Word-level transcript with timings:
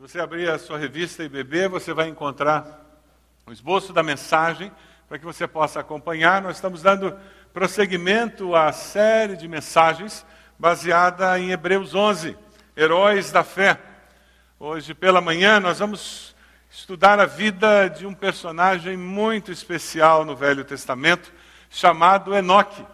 Se 0.00 0.08
você 0.08 0.18
abrir 0.18 0.48
a 0.48 0.58
sua 0.58 0.78
revista 0.78 1.22
e 1.22 1.28
beber, 1.28 1.68
você 1.68 1.92
vai 1.92 2.08
encontrar 2.08 2.86
o 3.46 3.52
esboço 3.52 3.92
da 3.92 4.02
mensagem 4.02 4.72
para 5.06 5.18
que 5.18 5.26
você 5.26 5.46
possa 5.46 5.80
acompanhar. 5.80 6.40
Nós 6.40 6.56
estamos 6.56 6.80
dando 6.80 7.14
prosseguimento 7.52 8.56
à 8.56 8.72
série 8.72 9.36
de 9.36 9.46
mensagens 9.46 10.24
baseada 10.58 11.38
em 11.38 11.50
Hebreus 11.50 11.94
11, 11.94 12.34
Heróis 12.74 13.30
da 13.30 13.44
Fé. 13.44 13.78
Hoje 14.58 14.94
pela 14.94 15.20
manhã 15.20 15.60
nós 15.60 15.80
vamos 15.80 16.34
estudar 16.70 17.20
a 17.20 17.26
vida 17.26 17.88
de 17.88 18.06
um 18.06 18.14
personagem 18.14 18.96
muito 18.96 19.52
especial 19.52 20.24
no 20.24 20.34
Velho 20.34 20.64
Testamento, 20.64 21.30
chamado 21.68 22.34
Enoque. 22.34 22.86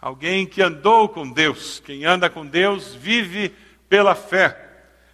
Alguém 0.00 0.46
que 0.46 0.62
andou 0.62 1.08
com 1.08 1.28
Deus. 1.28 1.82
Quem 1.84 2.04
anda 2.04 2.30
com 2.30 2.46
Deus 2.46 2.94
vive 2.94 3.52
pela 3.88 4.14
fé. 4.14 4.67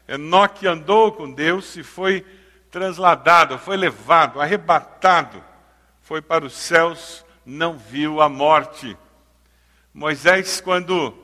Enoque 0.07 0.67
andou 0.67 1.13
com 1.13 1.31
Deus 1.31 1.77
e 1.77 1.83
foi 1.83 2.25
transladado, 2.71 3.59
foi 3.59 3.77
levado, 3.77 4.41
arrebatado, 4.41 5.43
foi 6.03 6.21
para 6.21 6.45
os 6.45 6.53
céus, 6.53 7.25
não 7.47 7.79
viu 7.79 8.21
a 8.21 8.29
morte. 8.29 8.97
Moisés, 9.93 10.61
quando 10.61 11.17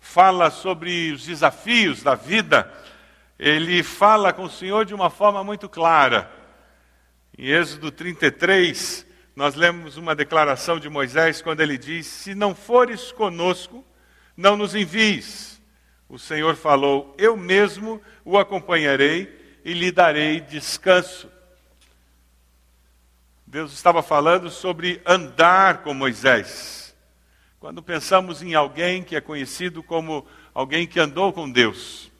fala 0.00 0.50
sobre 0.50 1.12
os 1.12 1.24
desafios 1.26 2.02
da 2.02 2.14
vida, 2.14 2.72
ele 3.38 3.82
fala 3.82 4.32
com 4.32 4.44
o 4.44 4.50
Senhor 4.50 4.84
de 4.84 4.94
uma 4.94 5.10
forma 5.10 5.44
muito 5.44 5.68
clara. 5.68 6.30
Em 7.36 7.48
Êxodo 7.48 7.90
33, 7.90 9.06
nós 9.36 9.54
lemos 9.54 9.98
uma 9.98 10.14
declaração 10.14 10.80
de 10.80 10.88
Moisés 10.88 11.42
quando 11.42 11.60
ele 11.60 11.76
diz: 11.76 12.06
Se 12.06 12.34
não 12.34 12.54
fores 12.54 13.12
conosco, 13.12 13.84
não 14.34 14.56
nos 14.56 14.74
envies. 14.74 15.55
O 16.08 16.18
Senhor 16.18 16.54
falou: 16.54 17.14
Eu 17.18 17.36
mesmo 17.36 18.00
o 18.24 18.38
acompanharei 18.38 19.60
e 19.64 19.72
lhe 19.72 19.90
darei 19.90 20.40
descanso. 20.40 21.28
Deus 23.46 23.72
estava 23.72 24.02
falando 24.02 24.50
sobre 24.50 25.00
andar 25.04 25.82
com 25.82 25.92
Moisés. 25.94 26.94
Quando 27.58 27.82
pensamos 27.82 28.42
em 28.42 28.54
alguém 28.54 29.02
que 29.02 29.16
é 29.16 29.20
conhecido 29.20 29.82
como 29.82 30.26
alguém 30.54 30.86
que 30.86 31.00
andou 31.00 31.32
com 31.32 31.50
Deus, 31.50 32.12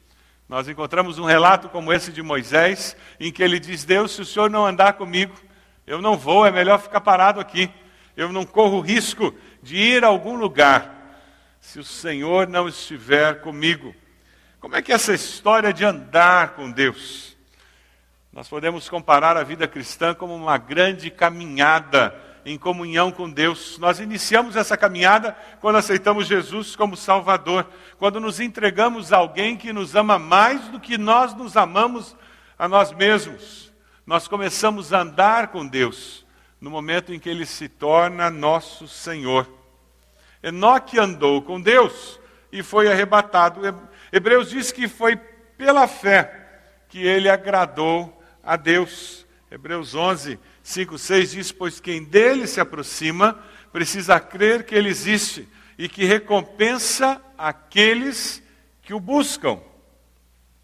nós 0.49 0.69
encontramos 0.69 1.19
um 1.19 1.25
relato 1.25 1.69
como 1.69 1.93
esse 1.93 2.11
de 2.11 2.23
Moisés, 2.23 2.97
em 3.21 3.31
que 3.31 3.43
ele 3.43 3.61
diz: 3.61 3.85
Deus, 3.85 4.13
se 4.13 4.23
o 4.23 4.25
senhor 4.25 4.51
não 4.51 4.67
andar 4.67 4.95
comigo, 4.95 5.35
eu 5.87 6.03
não 6.03 6.17
vou, 6.17 6.45
é 6.45 6.51
melhor 6.51 6.81
ficar 6.81 7.01
parado 7.01 7.39
aqui. 7.39 7.71
Eu 8.17 8.33
não 8.33 8.45
corro 8.45 8.81
risco 8.81 9.33
de 9.63 9.77
ir 9.77 10.05
a 10.05 10.09
algum 10.09 10.37
lugar 10.37 10.96
se 11.67 11.81
o 11.81 11.85
Senhor 11.85 12.47
não 12.47 12.69
estiver 12.69 13.41
comigo. 13.41 13.93
Como 14.61 14.77
é 14.77 14.83
que 14.83 14.93
é 14.93 14.95
essa 14.95 15.13
história 15.13 15.73
de 15.73 15.85
andar 15.85 16.51
com 16.51 16.71
Deus? 16.71 17.37
Nós 18.33 18.49
podemos 18.49 18.89
comparar 18.89 19.37
a 19.37 19.43
vida 19.43 19.67
cristã 19.67 20.15
como 20.15 20.33
uma 20.33 20.59
grande 20.59 21.11
caminhada 21.11 22.15
em 22.45 22.57
comunhão 22.57 23.11
com 23.11 23.29
Deus. 23.29 23.79
Nós 23.79 23.99
iniciamos 23.99 24.55
essa 24.55 24.77
caminhada 24.77 25.37
quando 25.61 25.75
aceitamos 25.75 26.29
Jesus 26.29 26.77
como 26.77 26.97
Salvador, 26.97 27.67
quando 27.99 28.21
nos 28.21 28.39
entregamos 28.39 29.13
a 29.13 29.17
alguém 29.17 29.57
que 29.57 29.73
nos 29.73 29.97
ama 29.97 30.21
mais 30.21 30.69
do 30.69 30.79
que 30.79 30.97
nós 30.97 31.35
nos 31.35 31.57
amamos 31.57 32.17
a 32.57 32.69
nós 32.69 32.93
mesmos. 32.93 33.73
Nós 34.07 34.29
começamos 34.29 34.93
a 34.93 35.01
andar 35.01 35.49
com 35.49 35.67
Deus 35.67 36.25
no 36.61 36.71
momento 36.71 37.13
em 37.13 37.19
que 37.19 37.29
Ele 37.29 37.45
se 37.45 37.69
torna 37.69 38.31
nosso 38.31 38.87
Senhor. 38.87 39.56
Enoque 40.47 40.97
andou 40.97 41.43
com 41.43 41.61
Deus 41.61 42.21
e 42.53 42.63
foi 42.63 42.87
arrebatado. 42.87 43.63
Hebreus 44.13 44.49
diz 44.49 44.71
que 44.71 44.87
foi 44.87 45.17
pela 45.17 45.89
fé 45.89 46.85
que 46.89 47.05
ele 47.05 47.29
agradou 47.29 48.23
a 48.45 48.55
Deus. 48.55 49.27
Hebreus 49.51 49.97
11, 49.97 50.39
5, 50.63 50.99
6 50.99 51.31
diz: 51.33 51.51
Pois 51.51 51.81
quem 51.81 52.05
dele 52.05 52.47
se 52.47 52.61
aproxima 52.61 53.43
precisa 53.73 54.21
crer 54.21 54.65
que 54.65 54.77
ele 54.77 54.89
existe 54.89 55.49
e 55.77 55.89
que 55.89 56.05
recompensa 56.05 57.21
aqueles 57.37 58.41
que 58.83 58.95
o 58.95 59.01
buscam. 59.01 59.59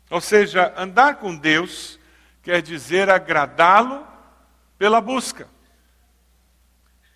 Ou 0.09 0.21
seja, 0.21 0.73
andar 0.77 1.17
com 1.17 1.35
Deus 1.35 1.99
quer 2.41 2.63
dizer 2.63 3.11
agradá-lo 3.11 4.07
pela 4.79 5.01
busca. 5.01 5.49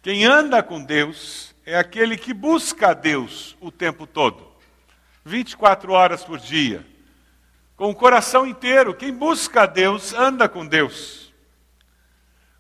Quem 0.03 0.25
anda 0.25 0.65
com 0.65 0.83
Deus 0.83 1.55
é 1.67 1.77
aquele 1.77 2.17
que 2.17 2.33
busca 2.33 2.91
a 2.91 2.95
Deus 2.95 3.57
o 3.61 3.73
tempo 3.73 4.07
todo, 4.07 4.47
24 5.25 5.93
horas 5.93 6.23
por 6.23 6.39
dia, 6.39 6.87
com 7.77 7.91
o 7.91 7.95
coração 7.95 8.47
inteiro. 8.47 8.95
Quem 8.95 9.13
busca 9.13 9.63
a 9.63 9.67
Deus 9.67 10.15
anda 10.15 10.49
com 10.49 10.65
Deus. 10.65 11.35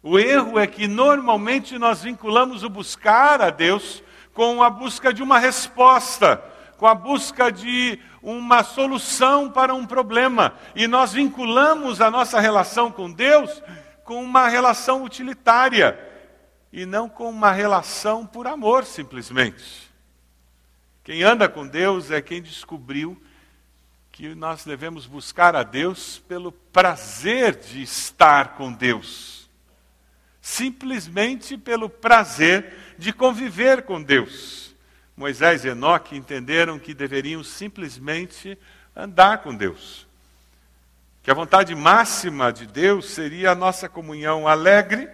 O 0.03 0.19
erro 0.19 0.59
é 0.59 0.67
que 0.67 0.89
normalmente 0.89 1.79
nós 1.79 2.03
vinculamos 2.03 2.65
o 2.65 2.69
buscar 2.69 3.41
a 3.41 3.51
Deus 3.51 4.03
com 4.35 4.61
a 4.61 4.69
busca 4.69 5.15
de 5.15 5.23
uma 5.23 5.39
resposta, 5.39 6.43
com 6.77 6.87
a 6.87 6.95
busca 6.95 7.51
de 7.51 8.01
uma 8.21 8.65
solução 8.65 9.49
para 9.51 9.73
um 9.73 9.87
problema. 9.87 10.55
E 10.75 10.89
nós 10.89 11.13
vinculamos 11.13 12.01
a 12.01 12.11
nossa 12.11 12.41
relação 12.41 12.91
com 12.91 13.11
Deus 13.11 13.63
com 14.05 14.23
uma 14.23 14.49
relação 14.49 15.03
utilitária 15.03 16.06
e 16.73 16.85
não 16.85 17.09
com 17.09 17.31
uma 17.31 17.53
relação 17.53 18.27
por 18.27 18.47
amor, 18.47 18.85
simplesmente. 18.85 19.91
Quem 21.05 21.23
anda 21.23 21.49
com 21.49 21.67
Deus 21.67 22.11
é 22.11 22.21
quem 22.21 22.43
descobriu 22.43 23.21
que 24.11 24.35
nós 24.35 24.65
devemos 24.65 25.07
buscar 25.07 25.55
a 25.55 25.63
Deus 25.63 26.19
pelo 26.27 26.51
prazer 26.51 27.55
de 27.55 27.83
estar 27.83 28.57
com 28.57 28.73
Deus. 28.73 29.49
Simplesmente 30.41 31.57
pelo 31.59 31.89
prazer 31.89 32.95
de 32.99 33.13
conviver 33.13 33.83
com 33.83 34.03
Deus. 34.03 34.75
Moisés 35.17 35.65
e 35.65 35.69
Enoque 35.69 36.17
entenderam 36.17 36.79
que 36.79 36.95
deveriam 36.95 37.45
simplesmente 37.45 38.59
andar 38.95 39.43
com 39.43 39.55
Deus. 39.55 40.07
Que 41.23 41.31
a 41.31 41.35
vontade 41.35 41.75
máxima 41.75 42.53
de 42.53 42.67
Deus 42.67 43.11
seria 43.11 43.51
a 43.51 43.55
nossa 43.55 43.89
comunhão 43.89 44.49
alegre 44.49 45.09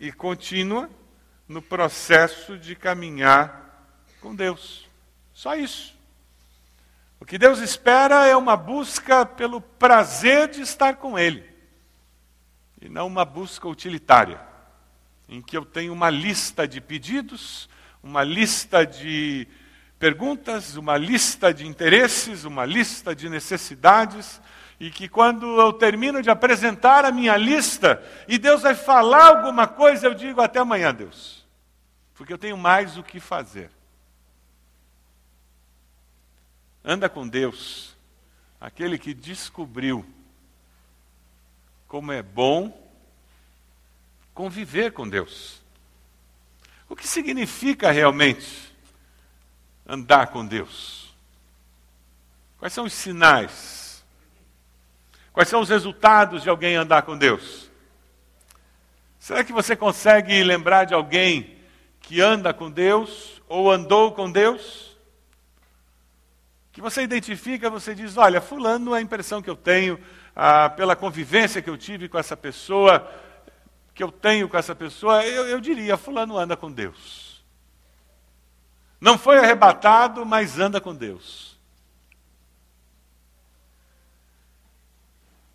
e 0.00 0.12
contínua 0.12 0.90
no 1.48 1.60
processo 1.60 2.58
de 2.58 2.74
caminhar 2.74 3.88
com 4.20 4.34
Deus. 4.34 4.88
Só 5.32 5.54
isso. 5.54 5.94
O 7.20 7.24
que 7.24 7.38
Deus 7.38 7.58
espera 7.60 8.26
é 8.26 8.36
uma 8.36 8.56
busca 8.56 9.24
pelo 9.24 9.60
prazer 9.60 10.48
de 10.48 10.60
estar 10.60 10.96
com 10.96 11.18
Ele, 11.18 11.44
e 12.80 12.88
não 12.88 13.06
uma 13.06 13.24
busca 13.24 13.66
utilitária, 13.66 14.40
em 15.28 15.40
que 15.40 15.56
eu 15.56 15.64
tenho 15.64 15.92
uma 15.92 16.10
lista 16.10 16.68
de 16.68 16.80
pedidos, 16.80 17.68
uma 18.02 18.22
lista 18.22 18.84
de 18.84 19.48
perguntas, 19.98 20.76
uma 20.76 20.98
lista 20.98 21.54
de 21.54 21.66
interesses, 21.66 22.44
uma 22.44 22.66
lista 22.66 23.16
de 23.16 23.30
necessidades, 23.30 24.38
e 24.78 24.90
que 24.90 25.08
quando 25.08 25.60
eu 25.60 25.72
termino 25.72 26.22
de 26.22 26.30
apresentar 26.30 27.04
a 27.04 27.12
minha 27.12 27.36
lista 27.36 28.02
e 28.26 28.38
Deus 28.38 28.62
vai 28.62 28.74
falar 28.74 29.28
alguma 29.28 29.66
coisa, 29.66 30.06
eu 30.06 30.14
digo 30.14 30.40
até 30.40 30.58
amanhã, 30.58 30.94
Deus, 30.94 31.46
porque 32.14 32.32
eu 32.32 32.38
tenho 32.38 32.56
mais 32.56 32.96
o 32.98 33.02
que 33.02 33.20
fazer. 33.20 33.70
Anda 36.84 37.08
com 37.08 37.26
Deus, 37.26 37.96
aquele 38.60 38.98
que 38.98 39.14
descobriu 39.14 40.04
como 41.86 42.12
é 42.12 42.22
bom 42.22 42.82
conviver 44.34 44.92
com 44.92 45.08
Deus. 45.08 45.62
O 46.88 46.96
que 46.96 47.06
significa 47.06 47.90
realmente 47.90 48.74
andar 49.86 50.26
com 50.26 50.44
Deus? 50.44 51.14
Quais 52.58 52.72
são 52.72 52.84
os 52.84 52.92
sinais? 52.92 53.83
Quais 55.34 55.48
são 55.48 55.60
os 55.60 55.68
resultados 55.68 56.44
de 56.44 56.48
alguém 56.48 56.76
andar 56.76 57.02
com 57.02 57.18
Deus? 57.18 57.68
Será 59.18 59.42
que 59.42 59.52
você 59.52 59.74
consegue 59.74 60.40
lembrar 60.44 60.84
de 60.84 60.94
alguém 60.94 61.58
que 62.00 62.20
anda 62.20 62.54
com 62.54 62.70
Deus 62.70 63.42
ou 63.48 63.68
andou 63.68 64.12
com 64.12 64.30
Deus? 64.30 64.96
Que 66.70 66.80
você 66.80 67.02
identifica, 67.02 67.68
você 67.68 67.96
diz: 67.96 68.16
olha, 68.16 68.40
Fulano, 68.40 68.94
a 68.94 69.00
impressão 69.00 69.42
que 69.42 69.50
eu 69.50 69.56
tenho, 69.56 69.98
ah, 70.36 70.70
pela 70.70 70.94
convivência 70.94 71.60
que 71.60 71.68
eu 71.68 71.76
tive 71.76 72.08
com 72.08 72.16
essa 72.16 72.36
pessoa, 72.36 73.10
que 73.92 74.04
eu 74.04 74.12
tenho 74.12 74.48
com 74.48 74.56
essa 74.56 74.74
pessoa, 74.74 75.26
eu, 75.26 75.48
eu 75.48 75.60
diria: 75.60 75.96
Fulano 75.96 76.38
anda 76.38 76.56
com 76.56 76.70
Deus. 76.70 77.44
Não 79.00 79.18
foi 79.18 79.38
arrebatado, 79.38 80.24
mas 80.24 80.60
anda 80.60 80.80
com 80.80 80.94
Deus. 80.94 81.53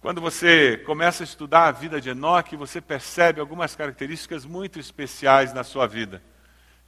Quando 0.02 0.22
você 0.22 0.78
começa 0.86 1.24
a 1.24 1.26
estudar 1.26 1.68
a 1.68 1.72
vida 1.74 2.00
de 2.00 2.12
Enoque, 2.12 2.56
você 2.56 2.80
percebe 2.80 3.42
algumas 3.42 3.76
características 3.76 4.46
muito 4.46 4.80
especiais 4.80 5.52
na 5.52 5.62
sua 5.62 5.88
vida. 5.88 6.24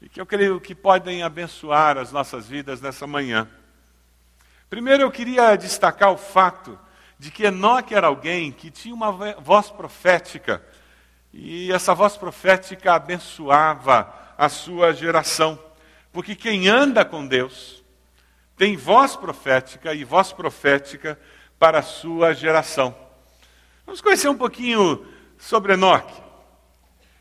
E 0.02 0.08
que 0.08 0.22
eu 0.22 0.26
creio 0.26 0.62
que 0.62 0.74
podem 0.74 1.22
abençoar 1.22 1.98
as 1.98 2.14
nossas 2.14 2.48
vidas 2.48 2.80
nessa 2.80 3.06
manhã. 3.06 3.50
Primeiro, 4.70 5.04
eu 5.04 5.12
queria 5.12 5.58
destacar 5.58 6.10
o 6.10 6.18
fato 6.18 6.80
de 7.20 7.32
que 7.32 7.44
Enoque 7.44 7.94
era 7.94 8.08
alguém 8.08 8.50
que 8.50 8.72
tinha 8.72 8.96
uma 8.96 9.12
voz 9.12 9.70
profética, 9.70 10.64
e 11.34 11.70
essa 11.70 11.94
voz 11.94 12.16
profética 12.16 12.94
abençoava 12.94 14.10
a 14.38 14.48
sua 14.48 14.94
geração. 14.94 15.60
Porque 16.14 16.34
quem 16.34 16.70
anda 16.70 17.04
com 17.04 17.28
Deus 17.28 17.84
tem 18.56 18.78
voz 18.78 19.18
profética 19.18 19.94
e 19.94 20.06
voz 20.06 20.32
profética 20.32 21.20
para 21.62 21.78
a 21.78 21.84
sua 21.84 22.34
geração. 22.34 22.96
Vamos 23.86 24.02
conhecer 24.02 24.28
um 24.28 24.36
pouquinho 24.36 25.06
sobre 25.38 25.74
Enoque. 25.74 26.20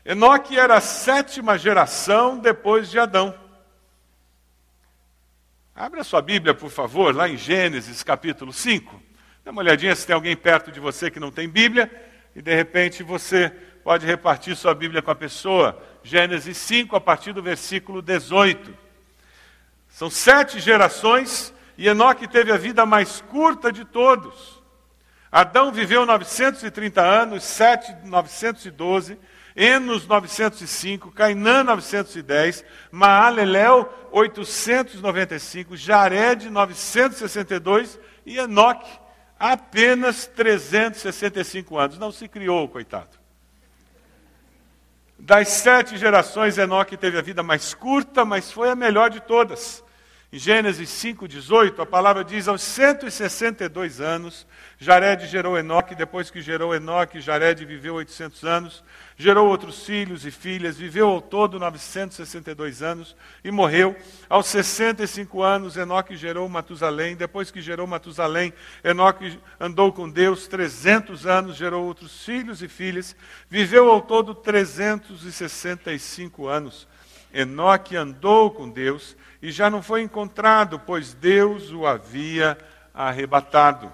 Enoque 0.03 0.57
era 0.57 0.77
a 0.77 0.81
sétima 0.81 1.59
geração 1.59 2.39
depois 2.39 2.89
de 2.89 2.97
Adão. 2.97 3.39
Abra 5.75 6.03
sua 6.03 6.23
Bíblia, 6.23 6.55
por 6.55 6.71
favor, 6.71 7.15
lá 7.15 7.29
em 7.29 7.37
Gênesis 7.37 8.01
capítulo 8.01 8.51
5. 8.51 8.99
Dá 9.45 9.51
uma 9.51 9.61
olhadinha 9.61 9.95
se 9.95 10.07
tem 10.07 10.15
alguém 10.15 10.35
perto 10.35 10.71
de 10.71 10.79
você 10.79 11.11
que 11.11 11.19
não 11.19 11.29
tem 11.29 11.47
Bíblia 11.47 11.91
e 12.35 12.41
de 12.41 12.55
repente 12.55 13.03
você 13.03 13.51
pode 13.83 14.07
repartir 14.07 14.55
sua 14.55 14.73
Bíblia 14.73 15.03
com 15.03 15.11
a 15.11 15.15
pessoa. 15.15 15.79
Gênesis 16.01 16.57
5, 16.57 16.95
a 16.95 16.99
partir 16.99 17.31
do 17.31 17.43
versículo 17.43 18.01
18. 18.01 18.75
São 19.87 20.09
sete 20.09 20.59
gerações 20.59 21.53
e 21.77 21.87
Enoque 21.87 22.27
teve 22.27 22.51
a 22.51 22.57
vida 22.57 22.85
mais 22.85 23.21
curta 23.21 23.71
de 23.71 23.85
todos. 23.85 24.61
Adão 25.31 25.71
viveu 25.71 26.05
930 26.05 27.01
anos, 27.01 27.43
Sete 27.43 27.95
912, 28.03 29.17
Enos 29.55 30.07
905, 30.07 31.11
Cainã 31.11 31.63
910, 31.63 32.63
Maalalel 32.91 33.91
895, 34.11 35.75
Jared 35.75 36.49
962 36.49 37.99
e 38.25 38.37
Enoque 38.37 38.89
apenas 39.39 40.27
365 40.27 41.77
anos. 41.77 41.97
Não 41.97 42.11
se 42.11 42.27
criou, 42.27 42.67
coitado. 42.67 43.19
Das 45.17 45.49
sete 45.49 45.97
gerações, 45.97 46.57
Enoque 46.57 46.97
teve 46.97 47.17
a 47.17 47.21
vida 47.21 47.43
mais 47.43 47.73
curta, 47.73 48.25
mas 48.25 48.51
foi 48.51 48.69
a 48.69 48.75
melhor 48.75 49.09
de 49.09 49.19
todas. 49.19 49.83
Em 50.33 50.39
Gênesis 50.39 50.89
5,18, 50.89 51.81
a 51.81 51.85
palavra 51.85 52.23
diz: 52.23 52.47
aos 52.47 52.61
162 52.61 53.99
anos, 53.99 54.47
Jared 54.79 55.27
gerou 55.27 55.57
Enoque, 55.57 55.93
depois 55.93 56.31
que 56.31 56.41
gerou 56.41 56.73
Enoque, 56.73 57.19
Jared 57.19 57.65
viveu 57.65 57.95
800 57.95 58.45
anos, 58.45 58.81
gerou 59.17 59.49
outros 59.49 59.85
filhos 59.85 60.25
e 60.25 60.31
filhas, 60.31 60.77
viveu 60.77 61.09
ao 61.09 61.21
todo 61.21 61.59
962 61.59 62.81
anos 62.81 63.13
e 63.43 63.51
morreu. 63.51 63.93
Aos 64.29 64.47
65 64.47 65.43
anos, 65.43 65.75
Enoque 65.75 66.15
gerou 66.15 66.47
Matusalém, 66.47 67.17
depois 67.17 67.51
que 67.51 67.61
gerou 67.61 67.85
Matusalém, 67.85 68.53
Enoque 68.85 69.37
andou 69.59 69.91
com 69.91 70.09
Deus 70.09 70.47
300 70.47 71.27
anos, 71.27 71.57
gerou 71.57 71.83
outros 71.83 72.23
filhos 72.23 72.63
e 72.63 72.69
filhas, 72.69 73.17
viveu 73.49 73.91
ao 73.91 73.99
todo 73.99 74.33
365 74.33 76.47
anos. 76.47 76.89
Enoque 77.33 77.95
andou 77.95 78.51
com 78.51 78.69
Deus 78.69 79.15
e 79.41 79.51
já 79.51 79.69
não 79.69 79.81
foi 79.81 80.01
encontrado, 80.01 80.79
pois 80.79 81.13
Deus 81.13 81.71
o 81.71 81.85
havia 81.85 82.57
arrebatado. 82.93 83.91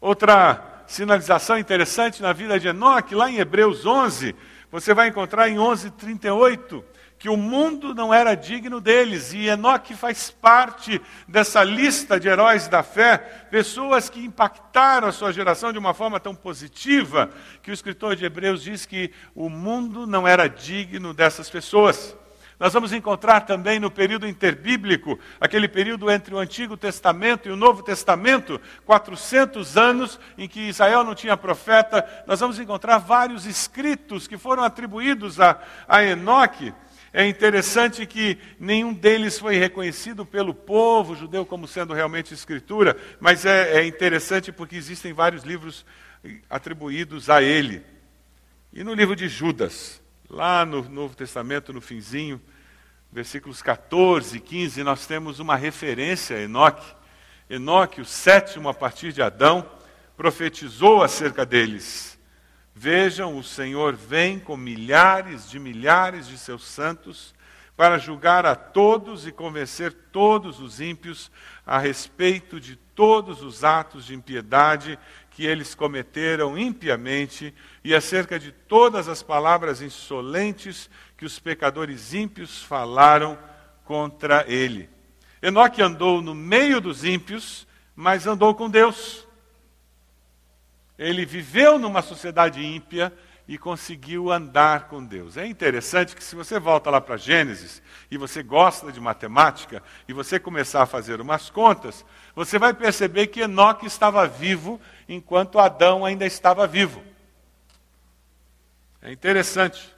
Outra 0.00 0.82
sinalização 0.86 1.58
interessante 1.58 2.22
na 2.22 2.32
vida 2.32 2.58
de 2.58 2.68
Enoque, 2.68 3.14
lá 3.14 3.30
em 3.30 3.38
Hebreus 3.38 3.84
11, 3.84 4.34
você 4.70 4.94
vai 4.94 5.08
encontrar 5.08 5.48
em 5.48 5.56
11:38 5.56 6.84
que 7.18 7.28
o 7.28 7.36
mundo 7.36 7.94
não 7.94 8.12
era 8.12 8.34
digno 8.34 8.80
deles, 8.80 9.32
e 9.32 9.48
Enoque 9.48 9.94
faz 9.94 10.30
parte 10.30 11.00
dessa 11.26 11.64
lista 11.64 12.20
de 12.20 12.28
heróis 12.28 12.68
da 12.68 12.82
fé, 12.82 13.18
pessoas 13.50 14.10
que 14.10 14.24
impactaram 14.24 15.08
a 15.08 15.12
sua 15.12 15.32
geração 15.32 15.72
de 15.72 15.78
uma 15.78 15.94
forma 15.94 16.20
tão 16.20 16.34
positiva, 16.34 17.30
que 17.62 17.70
o 17.70 17.74
escritor 17.74 18.16
de 18.16 18.24
Hebreus 18.24 18.62
diz 18.62 18.84
que 18.84 19.10
o 19.34 19.48
mundo 19.48 20.06
não 20.06 20.28
era 20.28 20.46
digno 20.48 21.14
dessas 21.14 21.48
pessoas. 21.48 22.16
Nós 22.58 22.72
vamos 22.72 22.90
encontrar 22.92 23.42
também 23.42 23.78
no 23.78 23.90
período 23.90 24.26
interbíblico, 24.26 25.18
aquele 25.38 25.68
período 25.68 26.10
entre 26.10 26.34
o 26.34 26.38
Antigo 26.38 26.74
Testamento 26.74 27.48
e 27.48 27.52
o 27.52 27.56
Novo 27.56 27.82
Testamento, 27.82 28.58
400 28.86 29.76
anos 29.76 30.18
em 30.38 30.48
que 30.48 30.60
Israel 30.60 31.04
não 31.04 31.14
tinha 31.14 31.36
profeta, 31.36 32.24
nós 32.26 32.40
vamos 32.40 32.58
encontrar 32.58 32.96
vários 32.96 33.44
escritos 33.44 34.26
que 34.26 34.38
foram 34.38 34.64
atribuídos 34.64 35.38
a, 35.38 35.60
a 35.86 36.02
Enoque. 36.02 36.72
É 37.16 37.26
interessante 37.26 38.04
que 38.04 38.36
nenhum 38.60 38.92
deles 38.92 39.38
foi 39.38 39.56
reconhecido 39.56 40.26
pelo 40.26 40.52
povo 40.52 41.16
judeu 41.16 41.46
como 41.46 41.66
sendo 41.66 41.94
realmente 41.94 42.34
escritura, 42.34 42.96
mas 43.18 43.46
é, 43.46 43.78
é 43.78 43.86
interessante 43.86 44.52
porque 44.52 44.76
existem 44.76 45.12
vários 45.12 45.42
livros 45.42 45.86
atribuídos 46.50 47.30
a 47.30 47.42
ele. 47.42 47.82
E 48.72 48.84
no 48.84 48.92
livro 48.92 49.16
de 49.16 49.28
Judas, 49.28 50.02
Lá 50.28 50.66
no 50.66 50.82
Novo 50.88 51.14
Testamento, 51.14 51.72
no 51.72 51.80
finzinho, 51.80 52.40
versículos 53.12 53.62
14 53.62 54.38
e 54.38 54.40
15, 54.40 54.82
nós 54.82 55.06
temos 55.06 55.38
uma 55.38 55.54
referência 55.54 56.36
a 56.36 56.40
Enoque. 56.40 56.94
Enoque, 57.48 58.00
o 58.00 58.04
sétimo 58.04 58.68
a 58.68 58.74
partir 58.74 59.12
de 59.12 59.22
Adão, 59.22 59.70
profetizou 60.16 61.04
acerca 61.04 61.46
deles. 61.46 62.15
Vejam, 62.78 63.38
o 63.38 63.42
Senhor 63.42 63.94
vem 63.94 64.38
com 64.38 64.54
milhares 64.54 65.48
de 65.48 65.58
milhares 65.58 66.28
de 66.28 66.36
seus 66.36 66.62
santos 66.62 67.34
para 67.74 67.96
julgar 67.96 68.44
a 68.44 68.54
todos 68.54 69.26
e 69.26 69.32
convencer 69.32 69.94
todos 70.12 70.60
os 70.60 70.78
ímpios 70.78 71.30
a 71.64 71.78
respeito 71.78 72.60
de 72.60 72.76
todos 72.94 73.40
os 73.40 73.64
atos 73.64 74.04
de 74.04 74.14
impiedade 74.14 74.98
que 75.30 75.46
eles 75.46 75.74
cometeram 75.74 76.58
impiamente 76.58 77.54
e 77.82 77.94
acerca 77.94 78.38
de 78.38 78.52
todas 78.52 79.08
as 79.08 79.22
palavras 79.22 79.80
insolentes 79.80 80.90
que 81.16 81.24
os 81.24 81.38
pecadores 81.38 82.12
ímpios 82.12 82.62
falaram 82.62 83.38
contra 83.86 84.44
ele. 84.46 84.90
Enoque 85.40 85.80
andou 85.80 86.20
no 86.20 86.34
meio 86.34 86.78
dos 86.78 87.04
ímpios, 87.04 87.66
mas 87.94 88.26
andou 88.26 88.54
com 88.54 88.68
Deus. 88.68 89.25
Ele 90.98 91.26
viveu 91.26 91.78
numa 91.78 92.02
sociedade 92.02 92.64
ímpia 92.64 93.12
e 93.48 93.56
conseguiu 93.56 94.32
andar 94.32 94.88
com 94.88 95.04
Deus. 95.04 95.36
É 95.36 95.46
interessante 95.46 96.16
que 96.16 96.24
se 96.24 96.34
você 96.34 96.58
volta 96.58 96.90
lá 96.90 97.00
para 97.00 97.16
Gênesis 97.16 97.80
e 98.10 98.18
você 98.18 98.42
gosta 98.42 98.90
de 98.90 99.00
matemática 99.00 99.82
e 100.08 100.12
você 100.12 100.40
começar 100.40 100.82
a 100.82 100.86
fazer 100.86 101.20
umas 101.20 101.48
contas, 101.48 102.04
você 102.34 102.58
vai 102.58 102.74
perceber 102.74 103.28
que 103.28 103.40
Enoque 103.40 103.86
estava 103.86 104.26
vivo 104.26 104.80
enquanto 105.08 105.60
Adão 105.60 106.04
ainda 106.04 106.26
estava 106.26 106.66
vivo. 106.66 107.02
É 109.00 109.12
interessante. 109.12 109.94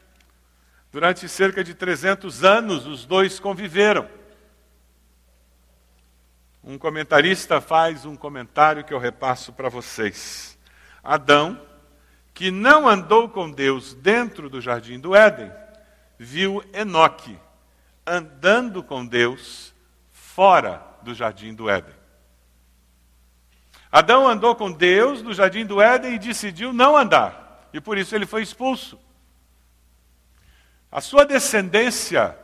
Durante 0.92 1.28
cerca 1.28 1.64
de 1.64 1.74
300 1.74 2.44
anos, 2.44 2.86
os 2.86 3.06
dois 3.06 3.40
conviveram. 3.40 4.08
Um 6.62 6.76
comentarista 6.76 7.62
faz 7.62 8.04
um 8.04 8.14
comentário 8.14 8.84
que 8.84 8.92
eu 8.92 8.98
repasso 8.98 9.54
para 9.54 9.70
vocês. 9.70 10.57
Adão, 11.08 11.58
que 12.34 12.50
não 12.50 12.86
andou 12.86 13.30
com 13.30 13.50
Deus 13.50 13.94
dentro 13.94 14.50
do 14.50 14.60
jardim 14.60 15.00
do 15.00 15.16
Éden, 15.16 15.50
viu 16.18 16.62
Enoque 16.74 17.38
andando 18.06 18.82
com 18.82 19.06
Deus 19.06 19.74
fora 20.10 20.82
do 21.02 21.14
jardim 21.14 21.54
do 21.54 21.70
Éden. 21.70 21.94
Adão 23.90 24.28
andou 24.28 24.54
com 24.54 24.70
Deus 24.70 25.22
no 25.22 25.32
jardim 25.32 25.64
do 25.64 25.80
Éden 25.80 26.14
e 26.14 26.18
decidiu 26.18 26.74
não 26.74 26.94
andar. 26.94 27.70
E 27.72 27.80
por 27.80 27.96
isso 27.96 28.14
ele 28.14 28.26
foi 28.26 28.42
expulso. 28.42 29.00
A 30.92 31.00
sua 31.00 31.24
descendência, 31.24 32.38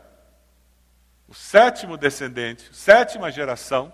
o 1.28 1.34
sétimo 1.34 1.98
descendente, 1.98 2.74
sétima 2.74 3.30
geração, 3.30 3.92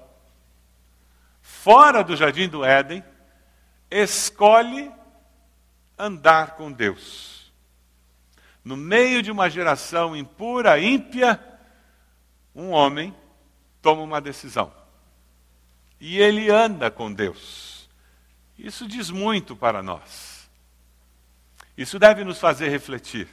fora 1.42 2.04
do 2.04 2.14
jardim 2.14 2.48
do 2.48 2.64
Éden, 2.64 3.02
escolhe 3.90 4.90
andar 5.98 6.56
com 6.56 6.70
Deus. 6.70 7.52
No 8.64 8.76
meio 8.76 9.22
de 9.22 9.30
uma 9.30 9.50
geração 9.50 10.14
impura, 10.16 10.78
ímpia, 10.78 11.42
um 12.54 12.70
homem 12.70 13.14
toma 13.82 14.02
uma 14.02 14.20
decisão 14.20 14.80
e 16.00 16.18
ele 16.18 16.50
anda 16.50 16.90
com 16.90 17.12
Deus. 17.12 17.88
Isso 18.58 18.88
diz 18.88 19.10
muito 19.10 19.54
para 19.54 19.82
nós. 19.82 20.48
Isso 21.76 21.98
deve 21.98 22.24
nos 22.24 22.38
fazer 22.38 22.68
refletir. 22.68 23.28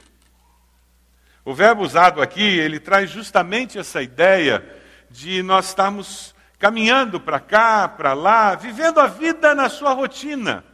O 1.44 1.54
verbo 1.54 1.82
usado 1.82 2.20
aqui, 2.20 2.42
ele 2.42 2.78
traz 2.78 3.10
justamente 3.10 3.78
essa 3.78 4.02
ideia 4.02 4.64
de 5.10 5.42
nós 5.42 5.68
estarmos 5.68 6.34
caminhando 6.58 7.20
para 7.20 7.38
cá, 7.38 7.88
para 7.88 8.12
lá, 8.12 8.54
vivendo 8.54 8.98
a 8.98 9.06
vida 9.06 9.54
na 9.54 9.68
sua 9.68 9.92
rotina, 9.92 10.64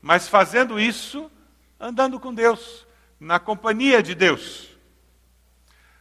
mas 0.00 0.28
fazendo 0.28 0.78
isso 0.78 1.30
andando 1.78 2.20
com 2.20 2.32
Deus, 2.32 2.86
na 3.18 3.38
companhia 3.40 4.02
de 4.02 4.14
Deus. 4.14 4.68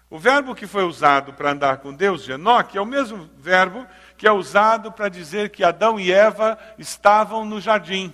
O 0.10 0.18
verbo 0.18 0.56
que 0.56 0.66
foi 0.66 0.84
usado 0.84 1.34
para 1.34 1.52
andar 1.52 1.78
com 1.78 1.94
Deus, 1.94 2.24
de 2.24 2.32
Enoque, 2.32 2.78
é 2.78 2.82
o 2.82 2.86
mesmo 2.86 3.30
verbo 3.38 3.86
que 4.18 4.28
é 4.28 4.32
usado 4.32 4.92
para 4.92 5.08
dizer 5.08 5.50
que 5.50 5.64
Adão 5.64 6.00
e 6.00 6.12
Eva 6.12 6.58
estavam 6.78 7.46
no 7.46 7.62
jardim. 7.62 8.14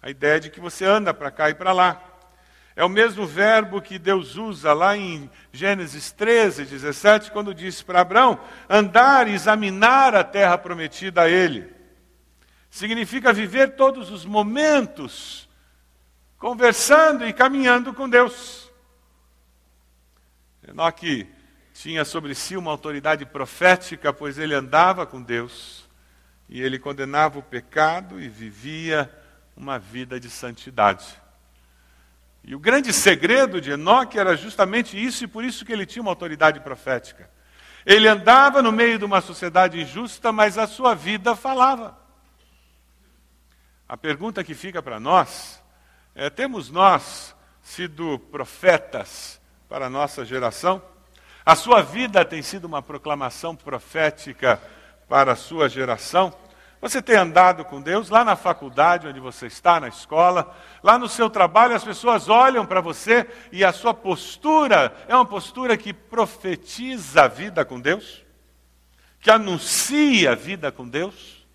A 0.00 0.08
ideia 0.08 0.38
de 0.38 0.50
que 0.50 0.60
você 0.60 0.84
anda 0.84 1.12
para 1.12 1.30
cá 1.30 1.50
e 1.50 1.54
para 1.54 1.72
lá. 1.72 2.00
É 2.76 2.84
o 2.84 2.88
mesmo 2.88 3.24
verbo 3.24 3.80
que 3.80 3.98
Deus 3.98 4.36
usa 4.36 4.72
lá 4.72 4.96
em 4.96 5.30
Gênesis 5.52 6.10
13, 6.10 6.64
17, 6.64 7.30
quando 7.30 7.54
disse 7.54 7.84
para 7.84 8.00
Abraão 8.00 8.40
andar 8.68 9.28
e 9.28 9.32
examinar 9.32 10.14
a 10.14 10.24
terra 10.24 10.58
prometida 10.58 11.22
a 11.22 11.28
ele. 11.28 11.72
Significa 12.68 13.32
viver 13.32 13.76
todos 13.76 14.10
os 14.10 14.24
momentos 14.24 15.48
conversando 16.36 17.24
e 17.24 17.32
caminhando 17.32 17.94
com 17.94 18.08
Deus. 18.08 18.68
Enoque 20.66 21.28
tinha 21.72 22.04
sobre 22.04 22.34
si 22.34 22.56
uma 22.56 22.72
autoridade 22.72 23.24
profética, 23.24 24.12
pois 24.12 24.36
ele 24.36 24.54
andava 24.54 25.06
com 25.06 25.22
Deus 25.22 25.88
e 26.48 26.60
ele 26.60 26.78
condenava 26.78 27.38
o 27.38 27.42
pecado 27.42 28.20
e 28.20 28.28
vivia 28.28 29.08
uma 29.56 29.78
vida 29.78 30.18
de 30.18 30.28
santidade. 30.28 31.23
E 32.54 32.56
o 32.56 32.60
grande 32.60 32.92
segredo 32.92 33.60
de 33.60 33.72
Enoque 33.72 34.16
era 34.16 34.36
justamente 34.36 34.96
isso, 34.96 35.24
e 35.24 35.26
por 35.26 35.44
isso 35.44 35.64
que 35.64 35.72
ele 35.72 35.84
tinha 35.84 36.00
uma 36.00 36.12
autoridade 36.12 36.60
profética. 36.60 37.28
Ele 37.84 38.06
andava 38.06 38.62
no 38.62 38.70
meio 38.70 38.96
de 38.96 39.04
uma 39.04 39.20
sociedade 39.20 39.80
injusta, 39.80 40.30
mas 40.30 40.56
a 40.56 40.64
sua 40.64 40.94
vida 40.94 41.34
falava. 41.34 41.98
A 43.88 43.96
pergunta 43.96 44.44
que 44.44 44.54
fica 44.54 44.80
para 44.80 45.00
nós 45.00 45.60
é: 46.14 46.30
temos 46.30 46.70
nós 46.70 47.34
sido 47.60 48.20
profetas 48.30 49.40
para 49.68 49.86
a 49.86 49.90
nossa 49.90 50.24
geração? 50.24 50.80
A 51.44 51.56
sua 51.56 51.82
vida 51.82 52.24
tem 52.24 52.40
sido 52.40 52.66
uma 52.66 52.80
proclamação 52.80 53.56
profética 53.56 54.62
para 55.08 55.32
a 55.32 55.36
sua 55.36 55.68
geração? 55.68 56.32
Você 56.84 57.00
tem 57.00 57.16
andado 57.16 57.64
com 57.64 57.80
Deus 57.80 58.10
lá 58.10 58.22
na 58.26 58.36
faculdade 58.36 59.08
onde 59.08 59.18
você 59.18 59.46
está, 59.46 59.80
na 59.80 59.88
escola, 59.88 60.54
lá 60.82 60.98
no 60.98 61.08
seu 61.08 61.30
trabalho, 61.30 61.74
as 61.74 61.82
pessoas 61.82 62.28
olham 62.28 62.66
para 62.66 62.82
você 62.82 63.26
e 63.50 63.64
a 63.64 63.72
sua 63.72 63.94
postura 63.94 64.94
é 65.08 65.14
uma 65.14 65.24
postura 65.24 65.78
que 65.78 65.94
profetiza 65.94 67.22
a 67.22 67.26
vida 67.26 67.64
com 67.64 67.80
Deus, 67.80 68.22
que 69.18 69.30
anuncia 69.30 70.32
a 70.32 70.34
vida 70.34 70.70
com 70.70 70.86
Deus. 70.86 71.46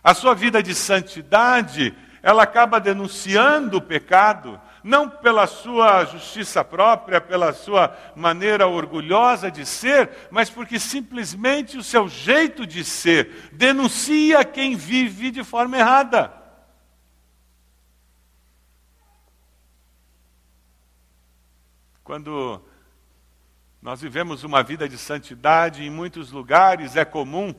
A 0.00 0.14
sua 0.14 0.32
vida 0.32 0.62
de 0.62 0.76
santidade, 0.76 1.92
ela 2.22 2.44
acaba 2.44 2.78
denunciando 2.78 3.78
o 3.78 3.82
pecado, 3.82 4.60
não 4.86 5.10
pela 5.10 5.48
sua 5.48 6.04
justiça 6.04 6.62
própria, 6.62 7.20
pela 7.20 7.52
sua 7.52 7.98
maneira 8.14 8.68
orgulhosa 8.68 9.50
de 9.50 9.66
ser, 9.66 10.08
mas 10.30 10.48
porque 10.48 10.78
simplesmente 10.78 11.76
o 11.76 11.82
seu 11.82 12.08
jeito 12.08 12.64
de 12.64 12.84
ser 12.84 13.50
denuncia 13.52 14.44
quem 14.44 14.76
vive 14.76 15.32
de 15.32 15.42
forma 15.42 15.76
errada. 15.76 16.32
Quando 22.04 22.62
nós 23.82 24.00
vivemos 24.00 24.44
uma 24.44 24.62
vida 24.62 24.88
de 24.88 24.96
santidade, 24.96 25.82
em 25.82 25.90
muitos 25.90 26.30
lugares 26.30 26.94
é 26.94 27.04
comum 27.04 27.52